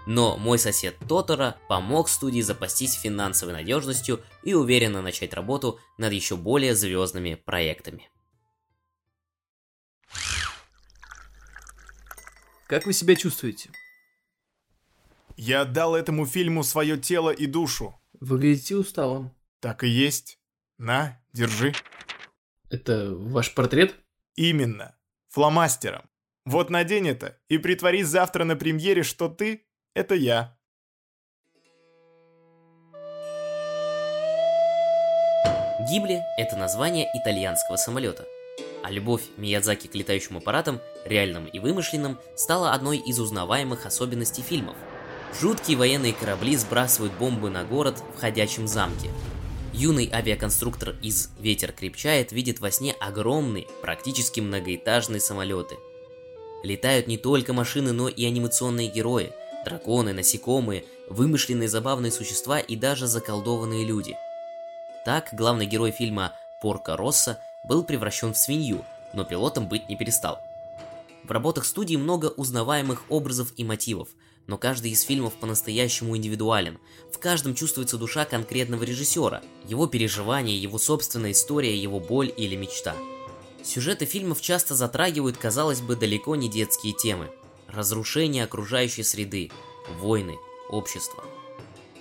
Но 0.06 0.36
мой 0.36 0.60
сосед 0.60 0.96
Тотора 1.08 1.56
помог 1.68 2.08
студии 2.08 2.40
запастись 2.40 2.94
финансовой 2.94 3.52
надежностью 3.52 4.22
и 4.44 4.54
уверенно 4.54 5.02
начать 5.02 5.34
работу 5.34 5.80
над 5.98 6.12
еще 6.12 6.36
более 6.36 6.76
звездными 6.76 7.34
проектами. 7.34 8.08
Как 12.68 12.86
вы 12.86 12.92
себя 12.92 13.16
чувствуете? 13.16 13.70
Я 15.36 15.62
отдал 15.62 15.96
этому 15.96 16.26
фильму 16.26 16.62
свое 16.62 16.96
тело 16.96 17.30
и 17.30 17.46
душу. 17.46 17.99
Выглядите 18.20 18.76
усталым. 18.76 19.34
Так 19.60 19.82
и 19.82 19.88
есть. 19.88 20.38
На, 20.76 21.18
держи. 21.32 21.72
Это 22.68 23.14
ваш 23.14 23.54
портрет? 23.54 23.96
Именно. 24.36 24.94
Фломастером. 25.28 26.02
Вот 26.44 26.68
надень 26.68 27.08
это 27.08 27.38
и 27.48 27.56
притворись 27.56 28.08
завтра 28.08 28.44
на 28.44 28.56
премьере, 28.56 29.02
что 29.02 29.28
ты— 29.28 29.66
это 29.94 30.14
я. 30.14 30.58
Гибли– 35.90 36.20
это 36.38 36.56
название 36.56 37.08
итальянского 37.14 37.76
самолета. 37.76 38.26
А 38.82 38.90
любовь 38.90 39.22
Миядзаки 39.38 39.86
к 39.86 39.94
летающим 39.94 40.36
аппаратам, 40.36 40.80
реальным 41.06 41.46
и 41.46 41.58
вымышленным, 41.58 42.18
стала 42.36 42.74
одной 42.74 42.98
из 42.98 43.18
узнаваемых 43.18 43.86
особенностей 43.86 44.42
фильмов. 44.42 44.76
Жуткие 45.38 45.76
военные 45.76 46.12
корабли 46.12 46.56
сбрасывают 46.56 47.12
бомбы 47.14 47.50
на 47.50 47.64
город 47.64 48.02
в 48.16 48.20
ходячем 48.20 48.66
замке. 48.66 49.10
Юный 49.72 50.10
авиаконструктор 50.12 50.96
из 51.00 51.30
«Ветер 51.38 51.72
крепчает» 51.72 52.32
видит 52.32 52.60
во 52.60 52.70
сне 52.70 52.92
огромные, 53.00 53.66
практически 53.80 54.40
многоэтажные 54.40 55.20
самолеты. 55.20 55.76
Летают 56.62 57.06
не 57.06 57.16
только 57.16 57.52
машины, 57.52 57.92
но 57.92 58.08
и 58.08 58.24
анимационные 58.24 58.88
герои, 58.88 59.32
драконы, 59.64 60.12
насекомые, 60.12 60.84
вымышленные 61.08 61.68
забавные 61.68 62.10
существа 62.10 62.58
и 62.58 62.76
даже 62.76 63.06
заколдованные 63.06 63.86
люди. 63.86 64.16
Так, 65.04 65.28
главный 65.32 65.66
герой 65.66 65.92
фильма 65.92 66.34
«Порка 66.60 66.96
Росса» 66.96 67.38
был 67.64 67.84
превращен 67.84 68.34
в 68.34 68.38
свинью, 68.38 68.84
но 69.12 69.24
пилотом 69.24 69.68
быть 69.68 69.88
не 69.88 69.96
перестал. 69.96 70.40
В 71.24 71.30
работах 71.30 71.64
студии 71.64 71.96
много 71.96 72.26
узнаваемых 72.26 73.04
образов 73.08 73.52
и 73.56 73.64
мотивов, 73.64 74.08
но 74.46 74.58
каждый 74.58 74.90
из 74.90 75.02
фильмов 75.02 75.34
по-настоящему 75.34 76.16
индивидуален. 76.16 76.78
В 77.12 77.18
каждом 77.18 77.54
чувствуется 77.54 77.98
душа 77.98 78.24
конкретного 78.24 78.82
режиссера, 78.82 79.42
его 79.66 79.86
переживания, 79.86 80.56
его 80.56 80.78
собственная 80.78 81.32
история, 81.32 81.76
его 81.76 82.00
боль 82.00 82.32
или 82.36 82.56
мечта. 82.56 82.94
Сюжеты 83.62 84.06
фильмов 84.06 84.40
часто 84.40 84.74
затрагивают, 84.74 85.36
казалось 85.36 85.80
бы, 85.80 85.94
далеко 85.94 86.34
не 86.34 86.48
детские 86.48 86.94
темы. 86.94 87.30
Разрушение 87.68 88.44
окружающей 88.44 89.02
среды, 89.02 89.50
войны, 90.00 90.36
общества. 90.70 91.24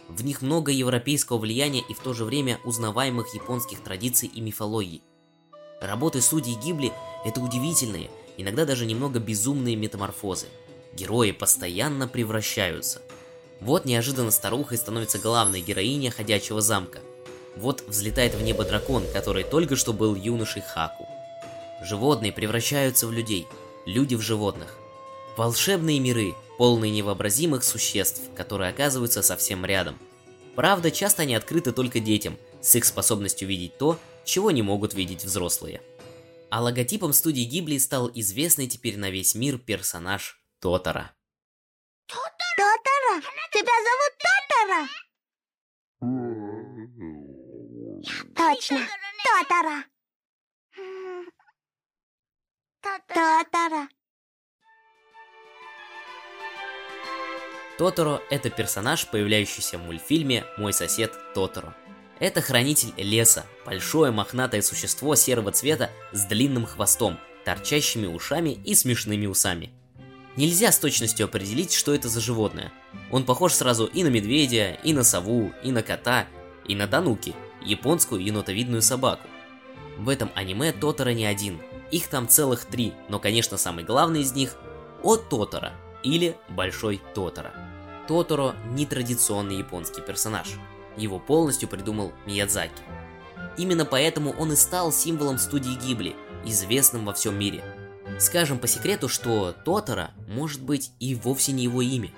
В 0.07 0.23
них 0.25 0.41
много 0.41 0.71
европейского 0.71 1.37
влияния 1.37 1.83
и 1.87 1.93
в 1.93 1.99
то 1.99 2.13
же 2.13 2.25
время 2.25 2.59
узнаваемых 2.63 3.33
японских 3.35 3.81
традиций 3.81 4.27
и 4.27 4.41
мифологий. 4.41 5.03
Работы 5.81 6.21
судей 6.21 6.55
Гибли– 6.55 6.91
это 7.25 7.39
удивительные, 7.39 8.09
иногда 8.37 8.65
даже 8.65 8.85
немного 8.85 9.19
безумные 9.19 9.75
метаморфозы. 9.75 10.47
Герои 10.93 11.31
постоянно 11.31 12.07
превращаются. 12.07 13.01
Вот 13.59 13.85
неожиданно 13.85 14.31
старухой 14.31 14.77
становится 14.77 15.19
главная 15.19 15.61
героиня 15.61 16.11
ходячего 16.11 16.61
замка. 16.61 16.99
Вот 17.55 17.83
взлетает 17.87 18.35
в 18.35 18.41
небо 18.41 18.63
дракон, 18.63 19.03
который 19.13 19.43
только 19.43 19.75
что 19.75 19.91
был 19.93 20.15
юношей 20.15 20.61
Хаку. 20.61 21.07
Животные 21.83 22.31
превращаются 22.31 23.07
в 23.07 23.11
людей, 23.11 23.47
люди 23.85 24.15
в 24.15 24.21
животных. 24.21 24.77
Волшебные 25.37 25.99
миры, 25.99 26.33
полные 26.57 26.91
невообразимых 26.91 27.63
существ, 27.63 28.21
которые 28.35 28.69
оказываются 28.69 29.21
совсем 29.21 29.65
рядом. 29.65 29.97
Правда, 30.55 30.91
часто 30.91 31.23
они 31.23 31.35
открыты 31.35 31.71
только 31.71 31.99
детям, 31.99 32.37
с 32.61 32.75
их 32.75 32.85
способностью 32.85 33.47
видеть 33.47 33.77
то, 33.77 33.97
чего 34.25 34.51
не 34.51 34.61
могут 34.61 34.93
видеть 34.93 35.23
взрослые. 35.23 35.81
А 36.49 36.61
логотипом 36.61 37.13
студии 37.13 37.43
Гибли 37.43 37.77
стал 37.77 38.11
известный 38.13 38.67
теперь 38.67 38.97
на 38.97 39.09
весь 39.09 39.35
мир 39.35 39.57
персонаж 39.57 40.39
Тотора. 40.61 41.15
Тотора! 42.05 42.29
Тотара? 42.57 43.21
Тебя 43.53 43.75
зовут 43.87 44.13
Тотара? 44.25 44.81
Точно, 48.35 48.79
Тотара. 49.23 49.85
Тотара. 53.07 53.87
Тоторо– 57.77 58.21
это 58.29 58.49
персонаж, 58.49 59.07
появляющийся 59.07 59.77
в 59.77 59.83
мультфильме 59.83 60.45
«Мой 60.57 60.73
сосед 60.73 61.13
Тоторо». 61.33 61.73
Это 62.19 62.41
хранитель 62.41 62.93
леса, 62.97 63.45
большое 63.65 64.11
мохнатое 64.11 64.61
существо 64.61 65.15
серого 65.15 65.53
цвета 65.53 65.89
с 66.11 66.25
длинным 66.25 66.65
хвостом, 66.65 67.17
торчащими 67.45 68.07
ушами 68.07 68.49
и 68.65 68.75
смешными 68.75 69.25
усами. 69.25 69.78
Нельзя 70.35 70.71
с 70.71 70.79
точностью 70.79 71.25
определить, 71.25 71.73
что 71.73 71.93
это 71.93 72.07
за 72.07 72.21
животное. 72.21 72.71
Он 73.11 73.25
похож 73.25 73.53
сразу 73.53 73.85
и 73.85 74.03
на 74.03 74.07
медведя, 74.07 74.77
и 74.83 74.93
на 74.93 75.03
сову, 75.03 75.51
и 75.63 75.71
на 75.71 75.83
кота, 75.83 76.27
и 76.65 76.75
на 76.75 76.87
тануки, 76.87 77.35
японскую 77.63 78.23
енотовидную 78.23 78.81
собаку. 78.81 79.27
В 79.97 80.07
этом 80.07 80.31
аниме 80.35 80.71
Тоторо 80.71 81.09
не 81.09 81.25
один, 81.25 81.59
их 81.91 82.07
там 82.07 82.27
целых 82.27 82.65
три, 82.65 82.93
но 83.09 83.19
конечно 83.19 83.57
самый 83.57 83.83
главный 83.83 84.21
из 84.21 84.33
них– 84.33 84.55
О 85.03 85.17
Тоторо 85.17 85.73
или 86.03 86.37
Большой 86.49 87.01
Тоторо. 87.13 87.51
Тоторо– 88.07 88.55
нетрадиционный 88.71 89.57
японский 89.57 90.01
персонаж. 90.01 90.47
Его 90.95 91.19
полностью 91.19 91.67
придумал 91.67 92.13
Миядзаки. 92.25 92.81
Именно 93.57 93.85
поэтому 93.85 94.31
он 94.31 94.53
и 94.53 94.55
стал 94.55 94.91
символом 94.91 95.37
студии 95.37 95.77
Гибли, 95.85 96.15
известным 96.45 97.05
во 97.05 97.13
всем 97.13 97.37
мире. 97.37 97.63
Скажем 98.19 98.59
по 98.59 98.67
секрету, 98.67 99.07
что 99.07 99.53
Тоторо 99.63 100.11
может 100.27 100.61
быть 100.61 100.91
и 100.99 101.15
вовсе 101.15 101.53
не 101.53 101.63
его 101.63 101.81
имя. 101.81 102.11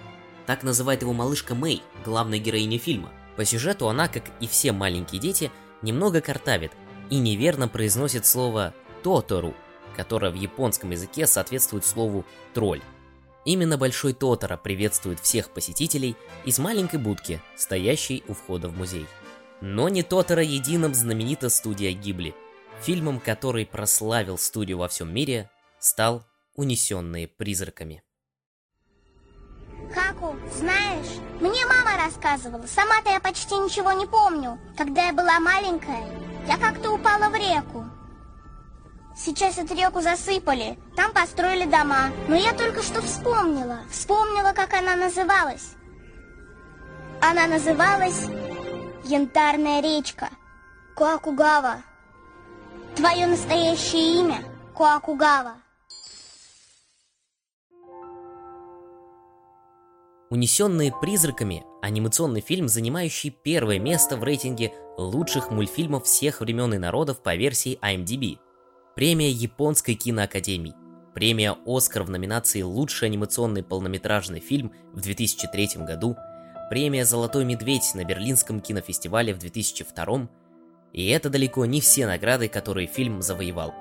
Так 0.47 0.63
называет 0.63 1.03
его 1.03 1.13
малышка 1.13 1.53
Мэй, 1.53 1.83
главная 2.03 2.39
героиня 2.39 2.79
фильма. 2.79 3.11
По 3.37 3.45
сюжету 3.45 3.87
она, 3.87 4.07
как 4.07 4.23
и 4.39 4.47
все 4.47 4.71
маленькие 4.71 5.21
дети, 5.21 5.51
немного 5.83 6.19
картавит 6.19 6.71
и 7.11 7.19
неверно 7.19 7.67
произносит 7.67 8.25
слово 8.25 8.73
«тотору», 9.03 9.53
которое 9.95 10.31
в 10.31 10.35
японском 10.35 10.89
языке 10.89 11.27
соответствует 11.27 11.85
слову 11.85 12.25
«тролль». 12.55 12.81
Именно 13.45 13.77
Большой 13.77 14.13
Тотора 14.13 14.57
приветствует 14.57 15.19
всех 15.19 15.51
посетителей 15.51 16.15
из 16.45 16.57
маленькой 16.57 16.99
будки, 16.99 17.41
стоящей 17.55 18.23
у 18.27 18.33
входа 18.33 18.69
в 18.69 18.77
музей. 18.77 19.05
Но 19.61 19.87
не 19.87 20.01
Тотора 20.01 20.41
единым 20.41 20.95
знаменита 20.95 21.49
студия 21.49 21.91
Гибли. 21.91 22.33
Фильмом, 22.81 23.19
который 23.19 23.67
прославил 23.67 24.39
студию 24.39 24.79
во 24.79 24.87
всем 24.87 25.13
мире, 25.13 25.50
стал 25.81 26.23
«Унесенные 26.55 27.27
призраками». 27.27 28.03
Хаку, 29.93 30.35
знаешь, 30.55 31.19
мне 31.41 31.65
мама 31.65 31.97
рассказывала, 31.97 32.65
сама-то 32.67 33.09
я 33.09 33.19
почти 33.19 33.55
ничего 33.55 33.91
не 33.91 34.05
помню. 34.05 34.59
Когда 34.77 35.07
я 35.07 35.13
была 35.13 35.39
маленькая, 35.39 36.05
я 36.47 36.57
как-то 36.57 36.91
упала 36.91 37.29
в 37.29 37.35
реку. 37.35 37.85
Сейчас 39.17 39.57
эту 39.57 39.75
реку 39.75 40.01
засыпали, 40.01 40.79
там 40.95 41.11
построили 41.11 41.65
дома. 41.65 42.11
Но 42.29 42.35
я 42.35 42.53
только 42.53 42.81
что 42.83 43.01
вспомнила, 43.01 43.79
вспомнила, 43.89 44.53
как 44.53 44.73
она 44.73 44.95
называлась. 44.95 45.73
Она 47.21 47.47
называлась 47.47 48.27
Янтарная 49.03 49.81
речка. 49.81 50.29
Куакугава. 50.95 51.81
Твое 52.95 53.25
настоящее 53.25 54.21
имя 54.21 54.43
Куакугава. 54.73 55.55
«Унесенные 60.31 60.93
призраками»– 60.93 61.65
анимационный 61.81 62.39
фильм, 62.39 62.69
занимающий 62.69 63.31
первое 63.31 63.79
место 63.79 64.15
в 64.15 64.23
рейтинге 64.23 64.71
лучших 64.97 65.51
мультфильмов 65.51 66.05
всех 66.05 66.39
времен 66.39 66.73
и 66.73 66.77
народов 66.77 67.21
по 67.21 67.35
версии 67.35 67.77
IMDb. 67.81 68.37
Премия 68.95 69.29
Японской 69.29 69.93
киноакадемии. 69.95 70.73
Премия 71.13 71.57
«Оскар» 71.65 72.03
в 72.03 72.09
номинации 72.09 72.61
«Лучший 72.61 73.09
анимационный 73.09 73.61
полнометражный 73.61 74.39
фильм» 74.39 74.71
в 74.93 75.01
2003 75.01 75.83
году. 75.85 76.15
Премия 76.69 77.03
«Золотой 77.03 77.43
медведь» 77.43 77.93
на 77.93 78.05
Берлинском 78.05 78.61
кинофестивале 78.61 79.33
в 79.33 79.37
2002 79.39 80.29
И 80.93 81.09
это 81.09 81.29
далеко 81.29 81.65
не 81.65 81.81
все 81.81 82.07
награды, 82.07 82.47
которые 82.47 82.87
фильм 82.87 83.21
завоевал. 83.21 83.73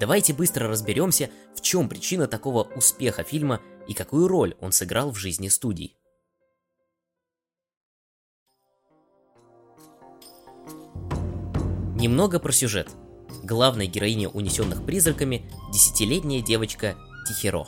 Давайте 0.00 0.32
быстро 0.32 0.66
разберемся, 0.66 1.28
в 1.54 1.60
чем 1.60 1.90
причина 1.90 2.26
такого 2.26 2.62
успеха 2.74 3.22
фильма 3.22 3.60
и 3.88 3.94
какую 3.94 4.28
роль 4.28 4.56
он 4.60 4.72
сыграл 4.72 5.10
в 5.10 5.16
жизни 5.16 5.48
студий. 5.48 5.96
Немного 12.00 12.40
про 12.40 12.50
сюжет. 12.50 12.88
Главная 13.42 13.86
героиня 13.86 14.28
унесенных 14.28 14.86
призраками– 14.86 15.50
десятилетняя 15.72 16.40
девочка 16.40 16.96
Тихиро. 17.28 17.66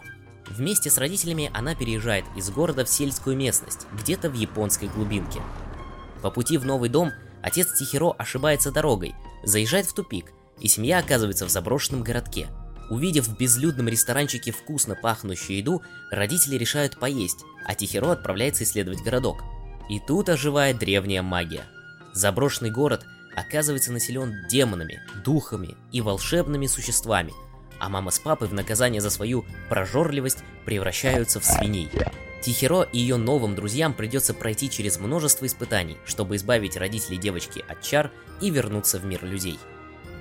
Вместе 0.49 0.89
с 0.89 0.97
родителями 0.97 1.51
она 1.53 1.75
переезжает 1.75 2.25
из 2.35 2.49
города 2.51 2.85
в 2.85 2.89
сельскую 2.89 3.37
местность, 3.37 3.87
где-то 3.93 4.31
в 4.31 4.35
японской 4.35 4.89
глубинке. 4.89 5.41
По 6.23 6.31
пути 6.31 6.57
в 6.57 6.65
новый 6.65 6.89
дом 6.89 7.11
отец 7.43 7.75
Тихиро 7.79 8.13
ошибается 8.13 8.71
дорогой, 8.71 9.15
заезжает 9.45 9.87
в 9.87 9.95
тупик, 9.95 10.33
и 10.61 10.69
семья 10.69 10.99
оказывается 10.99 11.45
в 11.45 11.51
заброшенном 11.51 12.03
городке. 12.03 12.49
Увидев 12.93 13.27
в 13.27 13.39
безлюдном 13.39 13.89
ресторанчике 13.89 14.53
вкусно 14.53 14.95
пахнущую 14.95 15.57
еду, 15.57 15.83
родители 16.11 16.59
решают 16.59 16.99
поесть, 16.99 17.39
а 17.65 17.75
Тихиро 17.75 18.11
отправляется 18.11 18.65
исследовать 18.65 19.03
городок. 19.03 19.43
И 19.89 19.99
тут 19.99 20.29
оживает 20.29 20.79
древняя 20.79 21.23
магия. 21.23 21.63
Заброшенный 22.13 22.71
город 22.71 23.07
оказывается 23.35 23.93
населен 23.93 24.47
демонами, 24.47 25.01
духами 25.25 25.75
и 25.91 26.03
волшебными 26.03 26.67
существами, 26.67 27.33
а 27.81 27.89
мама 27.89 28.11
с 28.11 28.19
папой 28.19 28.49
в 28.49 28.53
наказание 28.53 29.01
за 29.01 29.09
свою 29.09 29.47
прожорливость 29.71 30.45
превращаются 30.67 31.41
в 31.41 31.47
свиней. 31.47 31.89
Тихиро 32.43 32.83
и 32.83 32.99
ее 32.99 33.17
новым 33.17 33.55
друзьям 33.55 33.95
придется 33.95 34.35
пройти 34.35 34.69
через 34.69 35.01
множество 35.01 35.47
испытаний, 35.47 35.97
чтобы 36.05 36.37
избавить 36.37 36.77
родителей 36.77 37.17
девочки 37.17 37.65
от 37.67 37.81
чар 37.81 38.11
и 38.43 38.51
вернуться 38.51 38.99
в 38.99 39.07
мир 39.07 39.25
людей. 39.25 39.59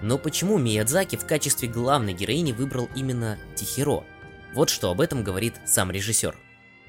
Но 0.02 0.18
почему 0.18 0.58
Миядзаки 0.58 1.16
в 1.16 1.28
качестве 1.28 1.68
главной 1.70 2.14
героини 2.14 2.54
выбрал 2.54 2.90
именно 2.96 3.38
Тихиро? 3.56 4.04
Вот 4.54 4.70
что 4.70 4.90
об 4.90 5.00
этом 5.00 5.24
говорит 5.24 5.56
сам 5.66 5.92
режиссер. 5.92 6.36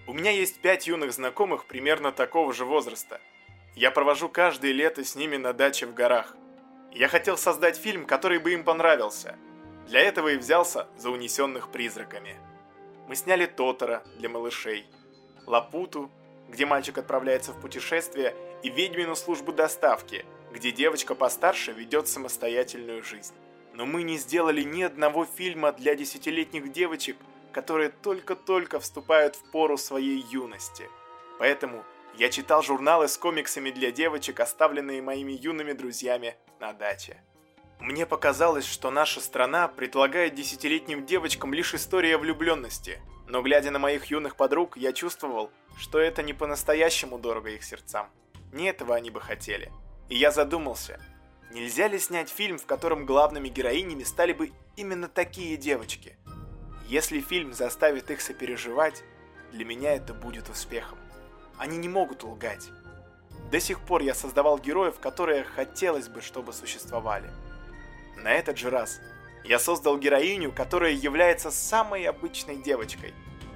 У 0.07 0.15
меня 0.15 0.31
есть 0.31 0.61
пять 0.61 0.87
юных 0.87 1.13
знакомых 1.13 1.67
примерно 1.67 2.11
такого 2.11 2.53
же 2.53 2.65
возраста. 2.65 3.21
Я 3.77 3.91
провожу 3.91 4.29
каждое 4.29 4.73
лето 4.73 5.05
с 5.05 5.15
ними 5.15 5.37
на 5.37 5.53
даче 5.53 5.87
в 5.87 5.95
горах. 5.95 6.37
Я 6.93 7.09
хотел 7.09 7.37
создать 7.37 7.77
фильм, 7.77 8.07
который 8.07 8.39
бы 8.39 8.53
им 8.53 8.65
понравился. 8.65 9.37
Для 9.89 10.01
этого 10.01 10.29
и 10.29 10.37
взялся 10.37 10.89
за 10.97 11.11
унесенных 11.11 11.71
призраками. 11.71 12.37
Мы 13.09 13.17
сняли 13.17 13.47
Тотора 13.47 14.03
для 14.19 14.29
малышей, 14.29 14.87
Лапуту, 15.47 16.11
где 16.49 16.67
мальчик 16.67 16.99
отправляется 16.99 17.53
в 17.53 17.61
путешествие, 17.61 18.35
и 18.63 18.69
ведьмину 18.69 19.17
службу 19.17 19.53
доставки, 19.53 20.25
где 20.53 20.71
девочка 20.71 21.15
постарше 21.15 21.73
ведет 21.73 22.09
самостоятельную 22.09 23.03
жизнь. 23.03 23.35
Но 23.75 23.87
мы 23.87 24.03
не 24.03 24.19
сделали 24.19 24.63
ни 24.63 24.83
одного 24.83 25.25
фильма 25.25 25.73
для 25.73 25.95
десятилетних 25.95 26.73
девочек, 26.73 27.17
которые 27.53 27.91
только-только 27.91 28.81
вступают 28.81 29.37
в 29.37 29.51
пору 29.51 29.79
своей 29.79 30.25
юности. 30.31 30.89
Поэтому 31.39 31.85
я 32.19 32.29
читал 32.29 32.63
журналы 32.63 33.09
с 33.09 33.17
комиксами 33.17 33.71
для 33.71 33.91
девочек, 33.91 34.41
оставленные 34.41 35.01
моими 35.01 35.33
юными 35.33 35.73
друзьями 35.73 36.37
на 36.61 36.73
даче. 36.73 37.23
Мне 37.81 38.07
показалось, 38.07 38.67
что 38.67 38.91
наша 38.91 39.21
страна 39.21 39.67
предлагает 39.67 40.35
десятилетним 40.35 41.05
девочкам 41.05 41.53
лишь 41.53 41.75
история 41.75 42.17
влюбленности. 42.17 43.01
Но 43.27 43.43
глядя 43.43 43.71
на 43.71 43.79
моих 43.79 44.07
юных 44.07 44.37
подруг, 44.37 44.77
я 44.77 44.93
чувствовал, 44.93 45.51
что 45.79 45.99
это 45.99 46.23
не 46.23 46.35
по-настоящему 46.35 47.19
дорого 47.19 47.51
их 47.51 47.65
сердцам. 47.65 48.09
Не 48.53 48.69
этого 48.69 48.95
они 48.95 49.11
бы 49.11 49.21
хотели. 49.21 49.73
И 50.13 50.19
я 50.19 50.31
задумался, 50.31 51.01
нельзя 51.53 51.89
ли 51.89 51.99
снять 51.99 52.29
фильм, 52.29 52.59
в 52.59 52.67
котором 52.67 53.07
главными 53.07 53.49
героинями 53.49 54.03
стали 54.03 54.35
бы 54.35 54.53
именно 54.77 55.09
такие 55.09 55.57
девочки? 55.57 56.19
Если 56.87 57.23
фильм 57.23 57.55
заставит 57.55 58.11
их 58.11 58.21
сопереживать, 58.21 59.05
для 59.53 59.65
меня 59.65 59.95
это 59.95 60.13
будет 60.13 60.51
успехом. 60.51 60.99
Они 61.57 61.79
не 61.79 61.89
могут 61.89 62.25
лгать. 62.25 62.69
До 63.51 63.59
сих 63.59 63.81
пор 63.81 64.03
я 64.03 64.15
создавал 64.15 64.59
героев, 64.59 65.01
которые 65.01 65.45
хотелось 65.45 66.09
бы, 66.09 66.21
чтобы 66.21 66.53
существовали. 66.53 67.31
На 68.19 68.33
этот 68.33 68.59
же 68.59 68.69
раз 68.69 69.01
я 69.45 69.59
создал 69.59 69.97
героиню, 69.97 70.53
которая 70.53 70.93
является 70.93 71.51
самой 71.51 72.05
обычной 72.05 72.57
девочкой. 72.57 73.15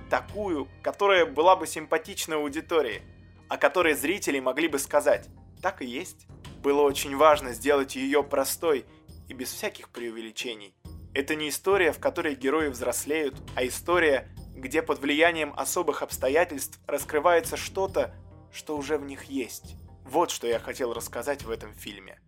Такую, 0.09 0.69
которая 0.83 1.27
была 1.27 1.55
бы 1.55 1.67
симпатична 1.67 2.37
аудитории, 2.37 3.03
о 3.51 3.59
которой 3.59 3.93
зрители 3.93 4.41
могли 4.41 4.69
бы 4.69 4.79
сказать 4.79 5.29
«так 5.61 5.83
и 5.83 5.85
есть». 5.85 6.27
Было 6.67 6.83
очень 6.83 7.15
важно 7.17 7.53
сделать 7.53 7.95
ее 7.95 8.25
простой 8.25 8.87
и 9.29 9.35
без 9.35 9.53
всяких 9.53 9.89
преувеличений. 9.89 10.75
Это 11.15 11.37
не 11.37 11.51
история, 11.51 11.93
в 11.93 12.01
которой 12.01 12.35
герои 12.35 12.71
взрослеют, 12.71 13.37
а 13.55 13.65
история, 13.65 14.29
где 14.53 14.83
под 14.83 14.99
влиянием 14.99 15.55
особых 15.57 16.03
обстоятельств 16.03 16.81
раскрывается 16.89 17.57
что-то, 17.57 18.17
что 18.53 18.77
уже 18.77 18.99
в 18.99 19.05
них 19.05 19.27
есть. 19.27 19.77
Вот 20.03 20.33
что 20.33 20.49
я 20.49 20.59
хотел 20.59 20.93
рассказать 20.93 21.45
в 21.45 21.53
этом 21.53 21.73
фильме. 21.73 22.19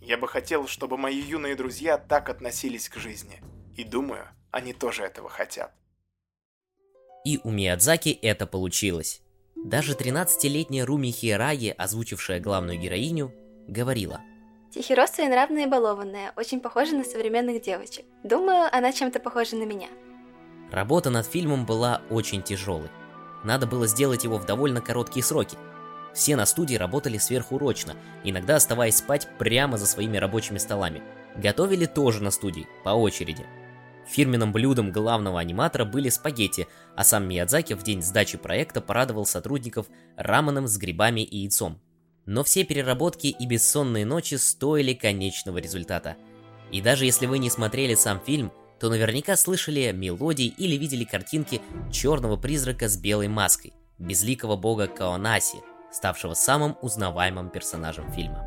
Я 0.00 0.16
бы 0.16 0.28
хотел, 0.28 0.66
чтобы 0.66 0.96
мои 0.96 1.20
юные 1.20 1.54
друзья 1.54 1.98
так 1.98 2.30
относились 2.30 2.88
к 2.88 2.96
жизни. 2.96 3.42
И 3.76 3.84
думаю, 3.84 4.26
они 4.50 4.72
тоже 4.72 5.02
этого 5.02 5.28
хотят. 5.28 5.74
И 7.26 7.38
у 7.44 7.50
Миядзаки 7.50 8.18
это 8.22 8.46
получилось. 8.46 9.20
Даже 9.54 9.92
13-летняя 9.92 10.86
Руми 10.86 11.10
Хираги, 11.10 11.74
озвучившая 11.76 12.40
главную 12.40 12.78
героиню, 12.78 13.43
говорила. 13.68 14.20
Тихиро 14.70 15.06
своенравная 15.06 15.66
и 15.66 15.68
балованная, 15.68 16.32
очень 16.36 16.60
похожа 16.60 16.96
на 16.96 17.04
современных 17.04 17.62
девочек. 17.62 18.04
Думаю, 18.24 18.68
она 18.72 18.92
чем-то 18.92 19.20
похожа 19.20 19.56
на 19.56 19.64
меня. 19.64 19.88
Работа 20.72 21.10
над 21.10 21.26
фильмом 21.26 21.64
была 21.64 22.02
очень 22.10 22.42
тяжелой. 22.42 22.90
Надо 23.44 23.66
было 23.66 23.86
сделать 23.86 24.24
его 24.24 24.38
в 24.38 24.46
довольно 24.46 24.80
короткие 24.80 25.22
сроки. 25.22 25.56
Все 26.12 26.34
на 26.34 26.46
студии 26.46 26.74
работали 26.74 27.18
сверхурочно, 27.18 27.94
иногда 28.24 28.56
оставаясь 28.56 28.96
спать 28.96 29.28
прямо 29.38 29.78
за 29.78 29.86
своими 29.86 30.16
рабочими 30.16 30.58
столами. 30.58 31.02
Готовили 31.36 31.86
тоже 31.86 32.22
на 32.22 32.30
студии, 32.30 32.66
по 32.84 32.90
очереди. 32.90 33.46
Фирменным 34.06 34.52
блюдом 34.52 34.92
главного 34.92 35.40
аниматора 35.40 35.84
были 35.84 36.08
спагетти, 36.08 36.66
а 36.96 37.04
сам 37.04 37.28
Миядзаки 37.28 37.74
в 37.74 37.82
день 37.82 38.02
сдачи 38.02 38.38
проекта 38.38 38.80
порадовал 38.80 39.26
сотрудников 39.26 39.86
раменом 40.16 40.66
с 40.66 40.76
грибами 40.76 41.20
и 41.20 41.38
яйцом. 41.38 41.80
Но 42.26 42.42
все 42.42 42.64
переработки 42.64 43.26
и 43.26 43.46
бессонные 43.46 44.06
ночи 44.06 44.34
стоили 44.36 44.94
конечного 44.94 45.58
результата. 45.58 46.16
И 46.72 46.80
даже 46.80 47.04
если 47.04 47.26
вы 47.26 47.38
не 47.38 47.50
смотрели 47.50 47.94
сам 47.94 48.20
фильм, 48.20 48.52
то 48.80 48.88
наверняка 48.88 49.36
слышали 49.36 49.92
мелодии 49.92 50.46
или 50.46 50.76
видели 50.76 51.04
картинки 51.04 51.60
черного 51.92 52.36
призрака 52.36 52.88
с 52.88 52.96
белой 52.96 53.28
маской, 53.28 53.72
безликого 53.98 54.56
бога 54.56 54.86
Каонаси, 54.86 55.58
ставшего 55.92 56.34
самым 56.34 56.76
узнаваемым 56.82 57.50
персонажем 57.50 58.10
фильма. 58.12 58.44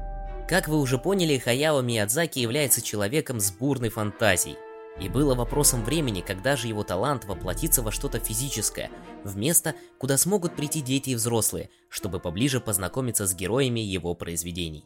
Как 0.49 0.67
вы 0.67 0.79
уже 0.79 0.97
поняли, 0.97 1.37
Хаяо 1.37 1.81
Миядзаки 1.81 2.39
является 2.39 2.81
человеком 2.81 3.39
с 3.39 3.51
бурной 3.51 3.89
фантазией, 3.89 4.57
и 4.99 5.09
было 5.09 5.35
вопросом 5.35 5.83
времени, 5.83 6.21
когда 6.21 6.55
же 6.55 6.67
его 6.67 6.83
талант 6.83 7.25
воплотится 7.25 7.81
во 7.81 7.91
что-то 7.91 8.19
физическое, 8.19 8.91
в 9.23 9.37
место, 9.37 9.75
куда 9.99 10.17
смогут 10.17 10.55
прийти 10.55 10.81
дети 10.81 11.11
и 11.11 11.15
взрослые, 11.15 11.69
чтобы 11.89 12.19
поближе 12.19 12.59
познакомиться 12.59 13.27
с 13.27 13.33
героями 13.33 13.79
его 13.79 14.13
произведений. 14.15 14.85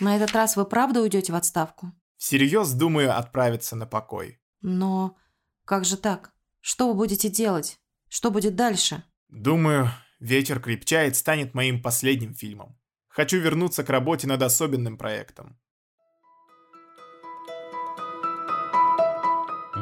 На 0.00 0.16
этот 0.16 0.32
раз 0.32 0.56
вы 0.56 0.64
правда 0.64 1.00
уйдете 1.00 1.32
в 1.32 1.36
отставку? 1.36 1.92
Всерьез 2.16 2.72
думаю 2.72 3.16
отправиться 3.16 3.76
на 3.76 3.86
покой. 3.86 4.40
Но 4.60 5.16
как 5.64 5.84
же 5.84 5.96
так? 5.96 6.32
Что 6.60 6.88
вы 6.88 6.94
будете 6.94 7.28
делать? 7.28 7.78
Что 8.08 8.30
будет 8.30 8.56
дальше? 8.56 9.04
Думаю, 9.28 9.90
«Ветер 10.22 10.60
крепчает» 10.60 11.16
станет 11.16 11.52
моим 11.52 11.82
последним 11.82 12.32
фильмом. 12.32 12.78
Хочу 13.08 13.38
вернуться 13.38 13.82
к 13.82 13.90
работе 13.90 14.28
над 14.28 14.40
особенным 14.42 14.96
проектом. 14.96 15.58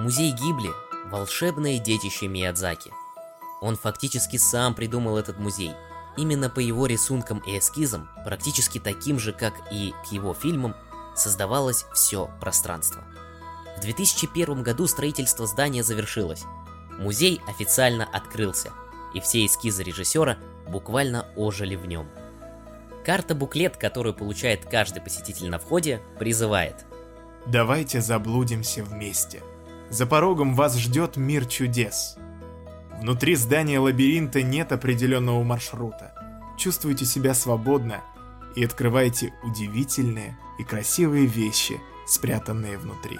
Музей 0.01 0.33
Гибли– 0.33 0.71
волшебное 1.11 1.79
детище 1.79 2.27
Миядзаки. 2.27 2.91
Он 3.61 3.77
фактически 3.77 4.39
сам 4.39 4.75
придумал 4.75 5.19
этот 5.19 5.39
музей. 5.39 5.73
Именно 6.17 6.49
по 6.49 6.59
его 6.59 6.87
рисункам 6.87 7.41
и 7.41 7.59
эскизам, 7.59 8.09
практически 8.25 8.79
таким 8.79 9.19
же, 9.19 9.35
как 9.35 9.53
и 9.71 9.93
к 10.09 10.11
его 10.11 10.33
фильмам, 10.33 10.75
создавалось 11.15 11.85
все 11.93 12.31
пространство. 12.41 13.05
В 13.77 13.83
2001 13.83 14.63
году 14.63 14.87
строительство 14.87 15.47
здания 15.47 15.83
завершилось. 15.83 16.45
Музей 16.99 17.43
официально 17.47 18.07
открылся, 18.11 18.73
и 19.13 19.21
все 19.21 19.45
эскизы 19.45 19.83
режиссера 19.83 20.39
буквально 20.67 21.27
ожили 21.37 21.77
в 21.77 21.85
нем. 21.85 22.09
Карта-буклет, 23.05 23.77
которую 23.77 24.15
получает 24.15 24.65
каждый 24.65 25.03
посетитель 25.03 25.51
на 25.51 25.59
входе, 25.59 26.01
призывает 26.19 26.87
«Давайте 27.45 28.01
заблудимся 28.01 28.83
вместе». 28.83 29.43
За 29.91 30.07
порогом 30.07 30.55
вас 30.55 30.79
ждет 30.79 31.17
мир 31.17 31.47
чудес. 31.47 32.17
Внутри 33.01 33.35
здания 33.35 33.81
лабиринта 33.81 34.41
нет 34.41 34.71
определенного 34.71 35.43
маршрута. 35.43 36.15
Чувствуйте 36.57 37.05
себя 37.05 37.35
свободно 37.35 38.01
и 38.55 38.65
открывайте 38.65 39.35
удивительные 39.43 40.39
и 40.61 40.65
красивые 40.65 41.27
вещи, 41.27 41.81
спрятанные 42.07 42.79
внутри. 42.79 43.19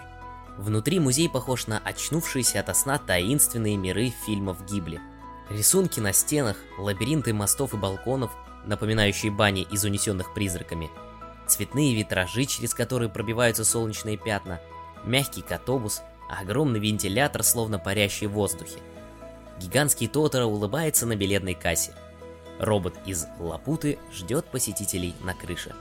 Внутри 0.59 1.01
музей 1.01 1.29
похож 1.29 1.67
на 1.67 1.79
очнувшиеся 1.79 2.61
ото 2.61 2.75
сна 2.75 2.99
таинственные 2.99 3.77
миры 3.77 4.13
фильмов 4.25 4.65
Гибли. 4.71 5.01
Рисунки 5.49 5.99
на 5.99 6.13
стенах, 6.13 6.57
лабиринты 6.79 7.35
мостов 7.35 7.75
и 7.75 7.77
балконов, 7.77 8.31
напоминающие 8.65 9.33
бани 9.33 9.63
из 9.63 9.85
унесенных 9.85 10.35
призраками, 10.35 10.91
цветные 11.49 11.97
витражи, 11.97 12.45
через 12.45 12.75
которые 12.75 13.09
пробиваются 13.09 13.65
солнечные 13.65 14.17
пятна, 14.17 14.61
мягкий 15.05 15.43
катобус, 15.43 16.03
огромный 16.39 16.81
вентилятор, 16.81 17.43
словно 17.43 17.79
парящий 17.79 18.27
в 18.27 18.33
воздухе. 18.33 18.79
Гигантский 19.59 20.09
Тотора 20.09 20.47
улыбается 20.47 21.07
на 21.07 21.17
билетной 21.17 21.55
кассе. 21.55 21.93
Робот 22.59 22.95
из 23.07 23.27
Лапуты 23.39 23.99
ждет 24.13 24.47
посетителей 24.47 25.15
на 25.23 25.35
крыше. 25.35 25.75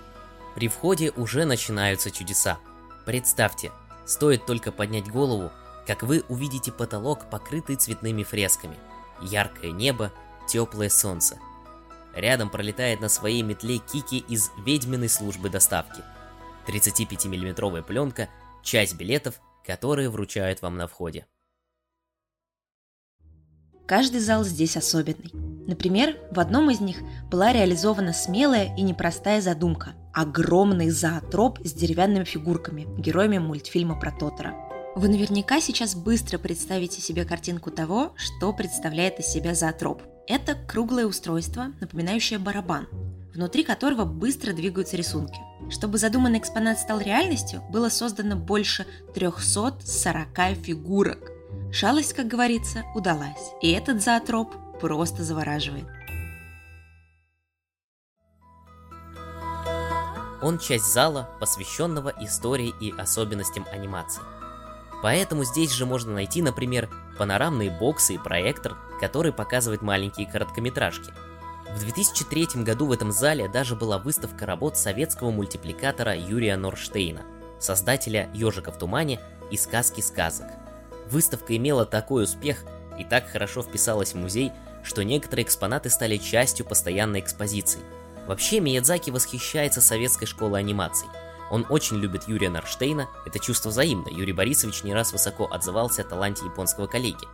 При 0.56 0.68
входе 0.68 1.12
уже 1.12 1.46
начинаются 1.46 2.12
чудеса. 2.12 2.60
Представьте, 3.06 3.72
стоит 4.06 4.46
только 4.46 4.72
поднять 4.72 5.10
голову, 5.10 5.52
как 5.86 6.04
вы 6.04 6.24
увидите 6.30 6.72
потолок, 6.72 7.30
покрытый 7.30 7.76
цветными 7.76 8.24
фресками, 8.24 8.78
яркое 9.22 9.72
небо, 9.72 10.12
теплое 10.48 10.90
солнце. 10.90 11.38
Рядом 12.14 12.50
пролетает 12.50 13.02
на 13.02 13.10
своей 13.10 13.42
метле 13.44 13.78
Кики 13.78 14.18
из 14.18 14.52
ведьминой 14.66 15.10
службы 15.10 15.50
доставки. 15.50 16.04
35-миллиметровая 16.68 17.82
пленка, 17.82 18.30
часть 18.64 18.96
билетов 18.96 19.40
которые 19.69 20.10
вручают 20.10 20.63
вам 20.63 20.77
на 20.77 20.88
входе. 20.88 21.27
Каждый 23.86 24.19
зал 24.19 24.43
здесь 24.43 24.75
особенный. 24.75 25.32
Например, 25.67 26.17
в 26.32 26.39
одном 26.39 26.71
из 26.71 26.79
них 26.79 26.97
была 27.29 27.53
реализована 27.53 28.12
смелая 28.12 28.75
и 28.75 28.82
непростая 28.82 29.41
задумка– 29.41 29.93
огромный 30.13 30.89
зоотроп 30.89 31.60
с 31.63 31.73
деревянными 31.73 32.23
фигурками, 32.23 32.88
героями 32.99 33.38
мультфильма 33.38 33.99
про 33.99 34.12
Тотора. 34.12 34.55
Вы 34.95 35.08
наверняка 35.08 35.62
сейчас 35.62 35.93
быстро 35.93 36.39
представите 36.39 36.99
себе 36.99 37.23
картинку 37.23 37.69
того, 37.69 38.13
что 38.15 38.51
представляет 38.53 39.19
из 39.19 39.27
себя 39.27 39.53
зоотроп. 39.53 40.01
Это 40.27 40.55
круглое 40.55 41.05
устройство, 41.05 41.73
напоминающее 41.79 42.39
барабан, 42.39 42.88
внутри 43.34 43.63
которого 43.63 44.06
быстро 44.06 44.54
двигаются 44.54 44.98
рисунки. 44.98 45.39
Чтобы 45.70 45.98
задуманный 45.98 46.39
экспонат 46.39 46.80
стал 46.80 47.00
реальностью, 47.00 47.62
было 47.70 47.89
создано 47.89 48.36
больше 48.36 48.86
340 49.13 50.58
фигурок. 50.58 51.32
Шалость, 51.72 52.13
как 52.13 52.28
говорится, 52.28 52.84
удалась, 52.96 53.52
и 53.62 53.72
этот 53.72 54.02
зоотроп 54.02 54.54
просто 54.80 55.24
завораживает. 55.24 55.86
Он 60.42 60.58
часть 60.58 60.86
зала, 60.94 61.30
посвященного 61.39 62.13
истории 62.22 62.74
и 62.80 62.92
особенностям 62.98 63.65
анимации. 63.72 64.22
Поэтому 65.04 65.44
здесь 65.44 65.72
же 65.72 65.86
можно 65.86 66.13
найти, 66.13 66.42
например, 66.42 66.89
панорамные 67.18 67.70
боксы 67.70 68.15
и 68.15 68.18
проектор, 68.18 68.78
который 69.02 69.34
показывает 69.34 69.82
маленькие 69.82 70.28
короткометражки– 70.28 71.12
в 71.75 71.79
2003 71.79 72.63
году 72.63 72.88
в 72.88 72.91
этом 72.91 73.12
зале 73.12 73.47
даже 73.47 73.75
была 73.75 73.99
выставка 73.99 74.45
работ 74.45 74.75
советского 74.75 75.29
мультипликатора 75.29 76.15
Юрия 76.15 76.58
Норштейна, 76.58 77.21
создателя 77.60 78.29
«Ежика 78.34 78.71
в 78.71 78.77
тумане» 78.77 79.19
и 79.51 79.58
«Сказки 79.58 80.01
сказок». 80.01 80.47
Выставка 81.10 81.55
имела 81.55 81.86
такой 81.86 82.23
успех 82.23 82.63
и 82.97 83.03
так 83.03 83.29
хорошо 83.29 83.62
вписалась 83.62 84.13
в 84.13 84.17
музей, 84.17 84.51
что 84.84 85.03
некоторые 85.03 85.45
экспонаты 85.45 85.89
стали 85.89 86.17
частью 86.17 86.65
постоянной 86.65 87.19
экспозиции. 87.19 87.82
Вообще 88.27 88.60
Миядзаки 88.60 89.12
восхищается 89.12 89.79
советской 89.79 90.25
школой 90.25 90.62
анимации. 90.62 91.08
Он 91.51 91.65
очень 91.69 91.97
любит 91.97 92.27
Юрия 92.27 92.49
Норштейна, 92.49 93.08
это 93.25 93.39
чувство 93.39 93.69
взаимно, 93.69 94.10
Юрий 94.10 94.34
Борисович 94.34 94.84
не 94.84 94.93
раз 94.93 95.13
высоко 95.13 95.47
отзывался 95.49 96.01
о 96.01 96.05
таланте 96.05 96.45
японского 96.45 96.88
коллеги. 96.88 97.27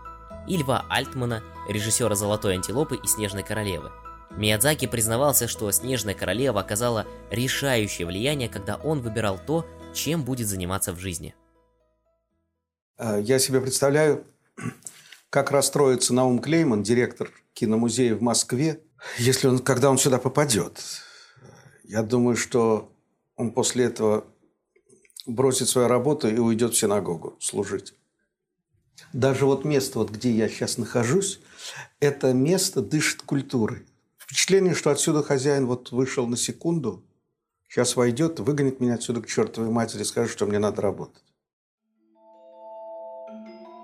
И 0.48 0.58
Льва 0.58 0.86
Альтмана, 0.90 1.42
режиссера 1.68 2.16
«Золотой 2.16 2.56
антилопы» 2.56 2.98
и 2.98 3.08
«Снежной 3.08 3.44
королевы», 3.44 3.92
Миядзаки 4.38 4.86
признавался, 4.86 5.48
что 5.48 5.72
Снежная 5.72 6.14
Королева 6.14 6.60
оказала 6.60 7.08
решающее 7.32 8.06
влияние, 8.06 8.50
когда 8.50 8.76
он 8.76 9.02
выбирал 9.02 9.40
то, 9.40 9.66
чем 9.94 10.24
будет 10.24 10.48
заниматься 10.48 10.92
в 10.92 11.00
жизни. 11.00 11.34
Э, 12.98 13.20
я 13.22 13.40
себе 13.40 13.62
представляю, 13.62 14.26
как 15.30 15.52
расстроится 15.52 16.14
Наум 16.14 16.40
Клейман, 16.40 16.84
директор 16.84 17.32
киномузея 17.54 18.16
в 18.16 18.22
Москве, 18.22 18.82
если 19.18 19.48
он, 19.48 19.60
когда 19.60 19.90
он 19.90 19.98
сюда 19.98 20.18
попадет. 20.18 20.84
Я 21.86 22.04
думаю, 22.04 22.36
что 22.36 22.92
он 23.38 23.52
после 23.52 23.86
этого 23.86 24.26
бросит 25.26 25.70
свою 25.70 25.88
работу 25.88 26.28
и 26.28 26.38
уйдет 26.38 26.74
в 26.74 26.78
синагогу 26.78 27.38
служить. 27.40 27.94
Даже 29.14 29.46
вот 29.46 29.64
место, 29.64 30.00
вот 30.00 30.12
где 30.12 30.32
я 30.32 30.50
сейчас 30.50 30.78
нахожусь, 30.78 31.40
это 32.02 32.34
место 32.34 32.82
дышит 32.82 33.22
культурой. 33.22 33.86
Впечатление, 34.26 34.74
что 34.74 34.90
отсюда 34.90 35.22
хозяин 35.22 35.68
вот 35.68 35.92
вышел 35.92 36.26
на 36.26 36.36
секунду, 36.36 37.04
сейчас 37.68 37.96
войдет, 37.96 38.40
выгонит 38.40 38.80
меня 38.80 38.96
отсюда 38.96 39.22
к 39.22 39.28
чертовой 39.28 39.70
матери, 39.70 40.02
скажет, 40.02 40.32
что 40.32 40.48
мне 40.48 40.58
надо 40.58 40.82
работать. 40.82 41.24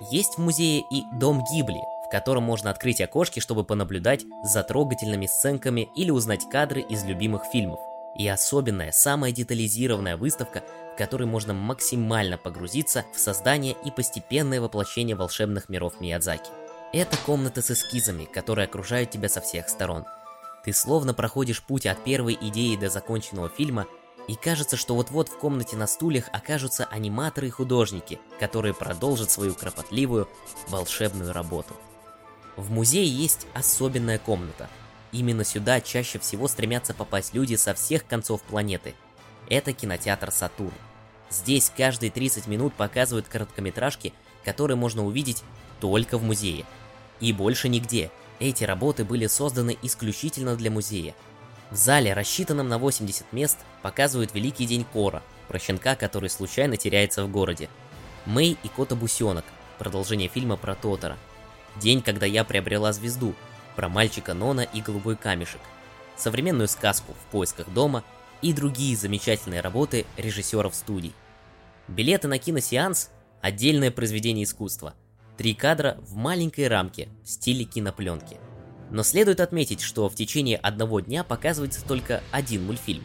Есть 0.10 0.36
в 0.36 0.38
музее 0.40 0.84
и 0.92 1.04
дом 1.20 1.44
Гибли, 1.52 1.80
в 2.08 2.10
котором 2.10 2.42
можно 2.42 2.72
открыть 2.72 3.02
окошки, 3.02 3.40
чтобы 3.40 3.64
понаблюдать 3.64 4.26
за 4.44 4.64
трогательными 4.64 5.28
сценками 5.28 5.90
или 5.96 6.10
узнать 6.10 6.50
кадры 6.50 6.82
из 6.82 7.04
любимых 7.04 7.44
фильмов. 7.46 7.80
И 8.18 8.28
особенная, 8.28 8.92
самая 8.92 9.32
детализированная 9.32 10.18
выставка, 10.18 10.64
в 10.94 10.98
которой 10.98 11.28
можно 11.28 11.54
максимально 11.54 12.40
погрузиться 12.40 13.06
в 13.14 13.20
создание 13.20 13.76
и 13.86 13.92
постепенное 13.92 14.60
воплощение 14.60 15.16
волшебных 15.16 15.70
миров 15.70 16.02
Миядзаки. 16.02 16.50
Это 16.94 17.16
комната 17.26 17.62
с 17.62 17.70
эскизами, 17.70 18.26
которые 18.26 18.66
окружают 18.66 19.12
тебя 19.12 19.30
со 19.30 19.40
всех 19.40 19.70
сторон. 19.70 20.04
Ты 20.64 20.74
словно 20.74 21.14
проходишь 21.14 21.62
путь 21.62 21.86
от 21.86 22.04
первой 22.04 22.38
идеи 22.40 22.76
до 22.76 22.90
законченного 22.90 23.50
фильма, 23.50 23.88
и 24.28 24.36
кажется, 24.36 24.78
что 24.78 24.96
вот-вот 24.96 25.30
в 25.30 25.38
комнате 25.38 25.76
на 25.76 25.88
стульях 25.88 26.30
окажутся 26.32 26.86
аниматоры 26.86 27.48
и 27.48 27.52
художники, 27.52 28.20
которые 28.40 28.74
продолжат 28.74 29.32
свою 29.32 29.56
кропотливую 29.56 30.30
волшебную 30.68 31.34
работу. 31.34 31.76
В 32.56 32.72
музее 32.72 33.08
есть 33.08 33.48
особенная 33.54 34.20
комната. 34.20 34.70
Именно 35.12 35.44
сюда 35.44 35.82
чаще 35.82 36.20
всего 36.20 36.48
стремятся 36.48 36.94
попасть 36.94 37.34
люди 37.34 37.56
со 37.56 37.74
всех 37.74 38.06
концов 38.06 38.42
планеты. 38.44 38.94
Это 39.50 39.74
кинотеатр 39.74 40.32
«Сатурн». 40.32 40.74
Здесь 41.30 41.72
каждые 41.76 42.12
30 42.12 42.48
минут 42.48 42.74
показывают 42.74 43.28
короткометражки, 43.28 44.14
которые 44.46 44.78
можно 44.78 45.06
увидеть 45.06 45.44
только 45.80 46.18
в 46.18 46.24
музее. 46.24 46.66
И 47.20 47.34
больше 47.34 47.68
нигде. 47.68 48.12
Эти 48.42 48.64
работы 48.64 49.06
были 49.06 49.28
созданы 49.28 49.78
исключительно 49.84 50.56
для 50.56 50.72
музея. 50.72 51.14
В 51.70 51.76
зале, 51.76 52.14
рассчитанном 52.14 52.68
на 52.68 52.80
80 52.80 53.32
мест, 53.32 53.60
показывают 53.84 54.34
Великий 54.34 54.66
день 54.66 54.84
Кора, 54.84 55.22
про 55.48 55.60
щенка, 55.60 55.96
который 55.96 56.28
случайно 56.28 56.76
теряется 56.76 57.24
в 57.24 57.30
городе. 57.30 57.70
Мэй 58.26 58.58
и 58.64 58.68
Кота 58.68 58.96
Бусенок, 58.96 59.46
продолжение 59.78 60.28
фильма 60.28 60.58
про 60.58 60.74
Тотора. 60.74 61.20
День, 61.80 62.02
когда 62.02 62.26
я 62.26 62.44
приобрела 62.44 62.92
звезду, 62.94 63.36
про 63.76 63.90
мальчика 63.90 64.34
Нона 64.34 64.62
и 64.62 64.82
голубой 64.82 65.18
камешек. 65.18 65.62
Современную 66.18 66.68
сказку 66.68 67.14
«В 67.14 67.32
поисках 67.32 67.70
дома» 67.70 68.04
и 68.42 68.54
другие 68.54 68.98
замечательные 68.98 69.62
работы 69.62 70.08
режиссеров 70.18 70.74
студий. 70.74 71.14
Билеты 71.88 72.28
на 72.28 72.40
киносеанс– 72.40 73.12
отдельное 73.42 73.92
произведение 73.92 74.46
искусства. 74.46 74.96
Три 75.42 75.56
кадра 75.56 75.98
в 76.02 76.14
маленькой 76.14 76.68
рамке 76.68 77.10
в 77.24 77.28
стиле 77.28 77.66
кинопленки. 77.66 78.38
Но 78.92 79.02
следует 79.02 79.40
отметить, 79.40 79.82
что 79.82 80.08
в 80.08 80.14
течение 80.14 80.56
одного 80.56 81.00
дня 81.00 81.24
показывается 81.24 81.84
только 81.84 82.22
один 82.30 82.64
мультфильм. 82.64 83.04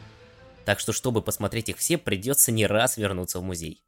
Так 0.67 0.79
что, 0.79 0.93
чтобы 0.93 1.23
посмотреть 1.23 1.71
их 1.71 1.79
все, 1.79 1.97
придется 1.97 2.53
не 2.53 2.67
раз 2.67 2.99
вернуться 2.99 3.41
в 3.41 3.43
музей. 3.43 3.83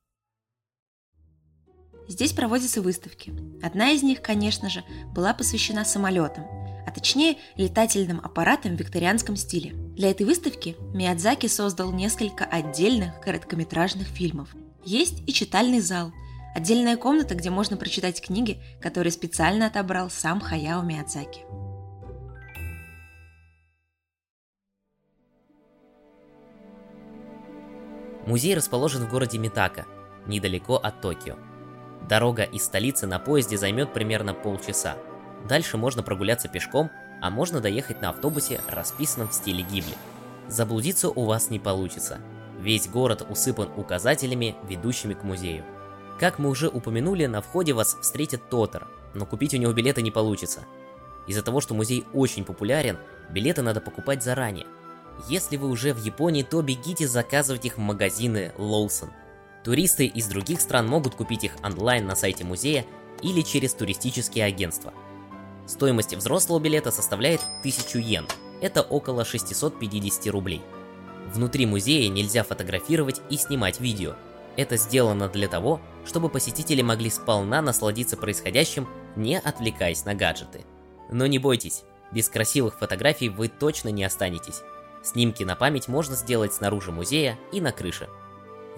Здесь 2.09 2.33
проводятся 2.33 2.81
выставки. 2.81 3.35
Одна 3.63 3.91
из 3.91 4.03
них, 4.03 4.23
конечно 4.23 4.71
же, 4.71 4.83
была 5.15 5.35
посвящена 5.35 5.85
самолетам, 5.85 6.45
а 6.87 6.91
точнее 6.91 7.37
летательным 7.57 8.19
аппаратам 8.19 8.79
в 8.79 8.81
викторианском 8.81 9.37
стиле. 9.37 9.75
Для 9.95 10.11
этой 10.11 10.25
выставки 10.25 10.75
Миядзаки 10.95 11.49
создал 11.49 11.93
несколько 11.93 12.47
отдельных 12.47 13.21
короткометражных 13.21 14.09
фильмов. 14.09 14.57
Есть 14.87 15.23
и 15.27 15.35
читальный 15.35 15.81
зал, 15.81 16.15
отдельная 16.55 16.97
комната, 16.97 17.35
где 17.35 17.51
можно 17.51 17.77
прочитать 17.77 18.21
книги, 18.21 18.61
которые 18.81 19.13
специально 19.13 19.67
отобрал 19.67 20.11
сам 20.11 20.41
Хаяо 20.41 20.83
Миядзаки. 20.83 21.41
Музей 28.27 28.55
расположен 28.55 29.07
в 29.07 29.11
городе 29.11 29.39
Митака, 29.39 29.87
недалеко 30.27 30.77
от 30.77 31.01
Токио. 31.01 31.37
Дорога 32.09 32.43
из 32.43 32.65
столицы 32.65 33.07
на 33.07 33.19
поезде 33.19 33.57
займет 33.57 33.93
примерно 33.95 34.35
полчаса. 34.35 34.97
Дальше 35.49 35.79
можно 35.79 36.03
прогуляться 36.03 36.49
пешком, 36.49 36.91
а 37.23 37.31
можно 37.31 37.61
доехать 37.61 38.03
на 38.03 38.11
автобусе, 38.11 38.61
расписанном 38.69 39.29
в 39.29 39.35
стиле 39.35 39.63
Гибли. 39.63 39.95
Заблудиться 40.47 41.09
у 41.09 41.25
вас 41.25 41.51
не 41.51 41.59
получится. 41.59 42.19
Весь 42.59 42.89
город 42.89 43.27
усыпан 43.29 43.71
указателями, 43.77 44.57
ведущими 44.69 45.15
к 45.15 45.23
музею. 45.23 45.65
Как 46.19 46.39
мы 46.39 46.49
уже 46.49 46.69
упомянули, 46.69 47.27
на 47.27 47.41
входе 47.41 47.73
вас 47.73 47.97
встретит 48.01 48.49
Тотор, 48.51 48.89
но 49.15 49.25
купить 49.25 49.55
у 49.55 49.57
него 49.57 49.73
билеты 49.73 50.03
не 50.03 50.11
получится. 50.11 50.65
Из-за 51.29 51.43
того, 51.43 51.61
что 51.61 51.75
музей 51.75 52.05
очень 52.13 52.45
популярен, 52.45 52.99
билеты 53.31 53.63
надо 53.63 53.81
покупать 53.81 54.23
заранее. 54.23 54.67
Если 55.29 55.57
вы 55.57 55.69
уже 55.69 55.93
в 55.93 56.05
Японии, 56.05 56.43
то 56.43 56.63
бегите 56.63 57.07
заказывать 57.07 57.67
их 57.67 57.77
в 57.77 57.81
магазины 57.81 58.53
Lawson. 58.57 59.11
Туристы 59.63 60.07
из 60.07 60.27
других 60.27 60.61
стран 60.61 60.89
могут 60.89 61.15
купить 61.15 61.45
их 61.45 61.53
онлайн 61.63 62.07
на 62.07 62.17
сайте 62.17 62.45
музея 62.45 62.85
или 63.23 63.43
через 63.43 63.75
туристические 63.75 64.45
агентства. 64.45 64.93
Стоимость 65.67 66.15
взрослого 66.15 66.61
билета 66.61 66.91
составляет 66.91 67.41
1000 67.61 67.99
йен, 67.99 68.27
это 68.61 68.83
около 68.83 69.25
650 69.25 70.33
рублей. 70.33 70.63
Внутри 71.33 71.67
музея 71.67 72.09
нельзя 72.09 72.43
фотографировать 72.43 73.21
и 73.29 73.37
снимать 73.37 73.81
видео. 73.81 74.15
Это 74.57 74.77
сделано 74.77 75.29
для 75.29 75.47
того, 75.47 75.81
чтобы 76.09 76.31
посетители 76.31 76.81
могли 76.81 77.11
сполна 77.11 77.61
насладиться 77.61 78.17
происходящим, 78.17 78.89
не 79.15 79.39
отвлекаясь 79.39 80.05
на 80.07 80.15
гаджеты. 80.15 80.65
Но 81.11 81.27
не 81.27 81.39
бойтесь, 81.39 81.85
без 82.11 82.29
красивых 82.29 82.79
фотографий 82.79 83.29
вы 83.29 83.49
точно 83.49 83.91
не 83.91 84.05
останетесь. 84.05 84.63
Снимки 85.05 85.45
на 85.45 85.55
память 85.55 85.87
можно 85.87 86.17
сделать 86.17 86.55
снаружи 86.55 86.91
музея 86.91 87.39
и 87.53 87.61
на 87.61 87.73
крыше. 87.73 88.09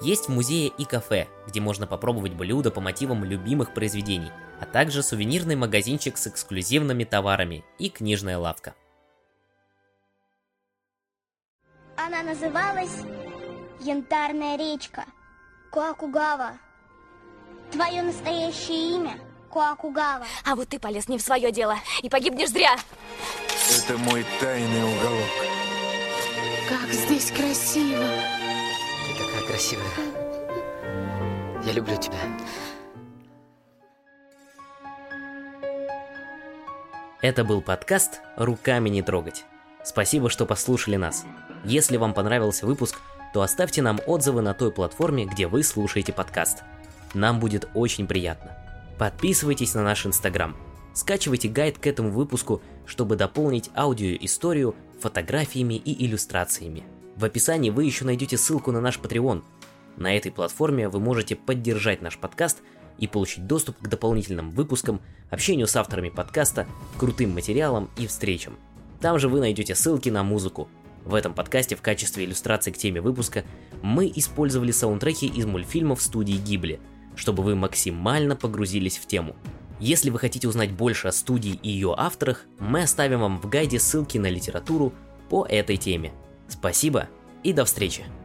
Есть 0.03 0.27
в 0.27 0.33
музее 0.33 0.69
и 0.69 0.85
кафе, 0.85 1.29
где 1.47 1.61
можно 1.61 1.87
попробовать 1.87 2.35
блюда 2.35 2.71
по 2.71 2.81
мотивам 2.81 3.25
любимых 3.25 3.75
произведений, 3.75 4.33
а 4.61 4.67
также 4.67 5.03
сувенирный 5.03 5.57
магазинчик 5.57 6.19
с 6.19 6.27
эксклюзивными 6.27 7.05
товарами 7.05 7.65
и 7.79 7.89
книжная 7.91 8.39
лавка. 8.39 8.75
Она 11.97 12.23
называлась 12.23 13.05
Янтарная 13.81 14.59
речка. 14.59 15.05
Куакугава. 15.71 16.59
Твое 17.73 18.03
настоящее 18.03 18.97
имя 18.97 19.19
Куакугава. 19.49 20.27
А 20.45 20.55
вот 20.55 20.69
ты 20.69 20.79
полез 20.79 21.09
не 21.09 21.19
в 21.19 21.23
свое 21.23 21.51
дело 21.53 21.77
и 22.03 22.09
погибнешь 22.09 22.51
зря. 22.51 22.77
Это 23.69 23.99
мой 23.99 24.25
тайный 24.41 24.83
уголок. 24.85 25.31
Как 26.69 26.91
здесь 26.91 27.31
красиво. 27.31 28.05
Ты 29.07 29.25
такая 29.25 29.47
красивая. 29.47 29.87
Я 31.65 31.73
люблю 31.73 31.97
тебя. 31.97 32.19
Это 37.23 37.45
был 37.45 37.61
подкаст 37.61 38.21
«Руками 38.37 38.89
не 38.89 39.03
трогать». 39.03 39.45
Спасибо, 39.85 40.31
что 40.31 40.47
послушали 40.47 40.97
нас. 40.97 41.27
Если 41.65 41.97
вам 41.97 42.15
понравился 42.15 42.67
выпуск, 42.67 43.01
то 43.35 43.43
оставьте 43.43 43.83
нам 43.83 44.01
отзывы 44.07 44.41
на 44.41 44.55
той 44.55 44.73
платформе, 44.73 45.27
где 45.27 45.47
вы 45.47 45.63
слушаете 45.63 46.13
подкаст. 46.13 46.65
Нам 47.15 47.41
будет 47.41 47.69
очень 47.75 48.07
приятно. 48.07 48.57
Подписывайтесь 48.99 49.75
на 49.75 49.83
наш 49.83 50.07
инстаграм. 50.07 50.57
Скачивайте 50.93 51.49
гайд 51.49 51.79
к 51.79 51.87
этому 51.87 52.11
выпуску, 52.11 52.61
чтобы 52.87 53.17
дополнить 53.17 53.71
аудиоисторию 53.75 54.75
фотографиями 55.01 55.75
и 55.75 56.05
иллюстрациями. 56.05 56.85
В 57.17 57.25
описании 57.25 57.71
вы 57.71 57.85
еще 57.85 58.05
найдете 58.05 58.37
ссылку 58.37 58.73
на 58.73 58.81
наш 58.81 58.99
Patreon. 58.99 59.43
На 59.97 60.17
этой 60.17 60.33
платформе 60.33 60.89
вы 60.89 61.01
можете 61.01 61.37
поддержать 61.37 62.03
наш 62.03 62.19
подкаст 62.19 62.59
и 62.99 63.07
получить 63.07 63.47
доступ 63.47 63.79
к 63.79 63.89
дополнительным 63.89 64.51
выпускам, 64.51 65.01
общению 65.31 65.67
с 65.67 65.77
авторами 65.77 66.11
подкаста, 66.11 66.67
крутым 66.99 67.35
материалам 67.35 67.91
и 67.97 68.07
встречам. 68.07 68.57
Там 69.01 69.19
же 69.19 69.29
вы 69.29 69.41
найдете 69.41 69.75
ссылки 69.75 70.09
на 70.11 70.23
музыку. 70.23 70.69
В 71.05 71.15
этом 71.15 71.33
подкасте 71.33 71.77
в 71.77 71.81
качестве 71.81 72.25
иллюстрации 72.25 72.71
к 72.71 72.77
теме 72.77 73.01
выпуска 73.01 73.45
мы 73.83 74.13
использовали 74.15 74.71
саундтреки 74.71 75.27
из 75.27 75.47
мультфильмов 75.47 76.03
студии 76.03 76.37
Гибли, 76.37 76.79
чтобы 77.21 77.43
вы 77.43 77.55
максимально 77.55 78.35
погрузились 78.35 78.97
в 78.97 79.07
тему. 79.07 79.37
Если 79.79 80.09
вы 80.09 80.19
хотите 80.19 80.49
узнать 80.49 80.73
больше 80.73 81.09
о 81.09 81.13
студии 81.13 81.61
и 81.63 81.69
ее 81.69 81.95
авторах, 81.97 82.47
мы 82.59 82.83
оставим 82.83 83.21
вам 83.21 83.41
в 83.41 83.49
гайде 83.49 83.79
ссылки 83.79 84.17
на 84.17 84.31
литературу 84.31 84.95
по 85.29 85.45
этой 85.45 85.77
теме. 85.77 86.13
Спасибо 86.49 87.09
и 87.43 87.53
до 87.53 87.67
встречи! 87.67 88.20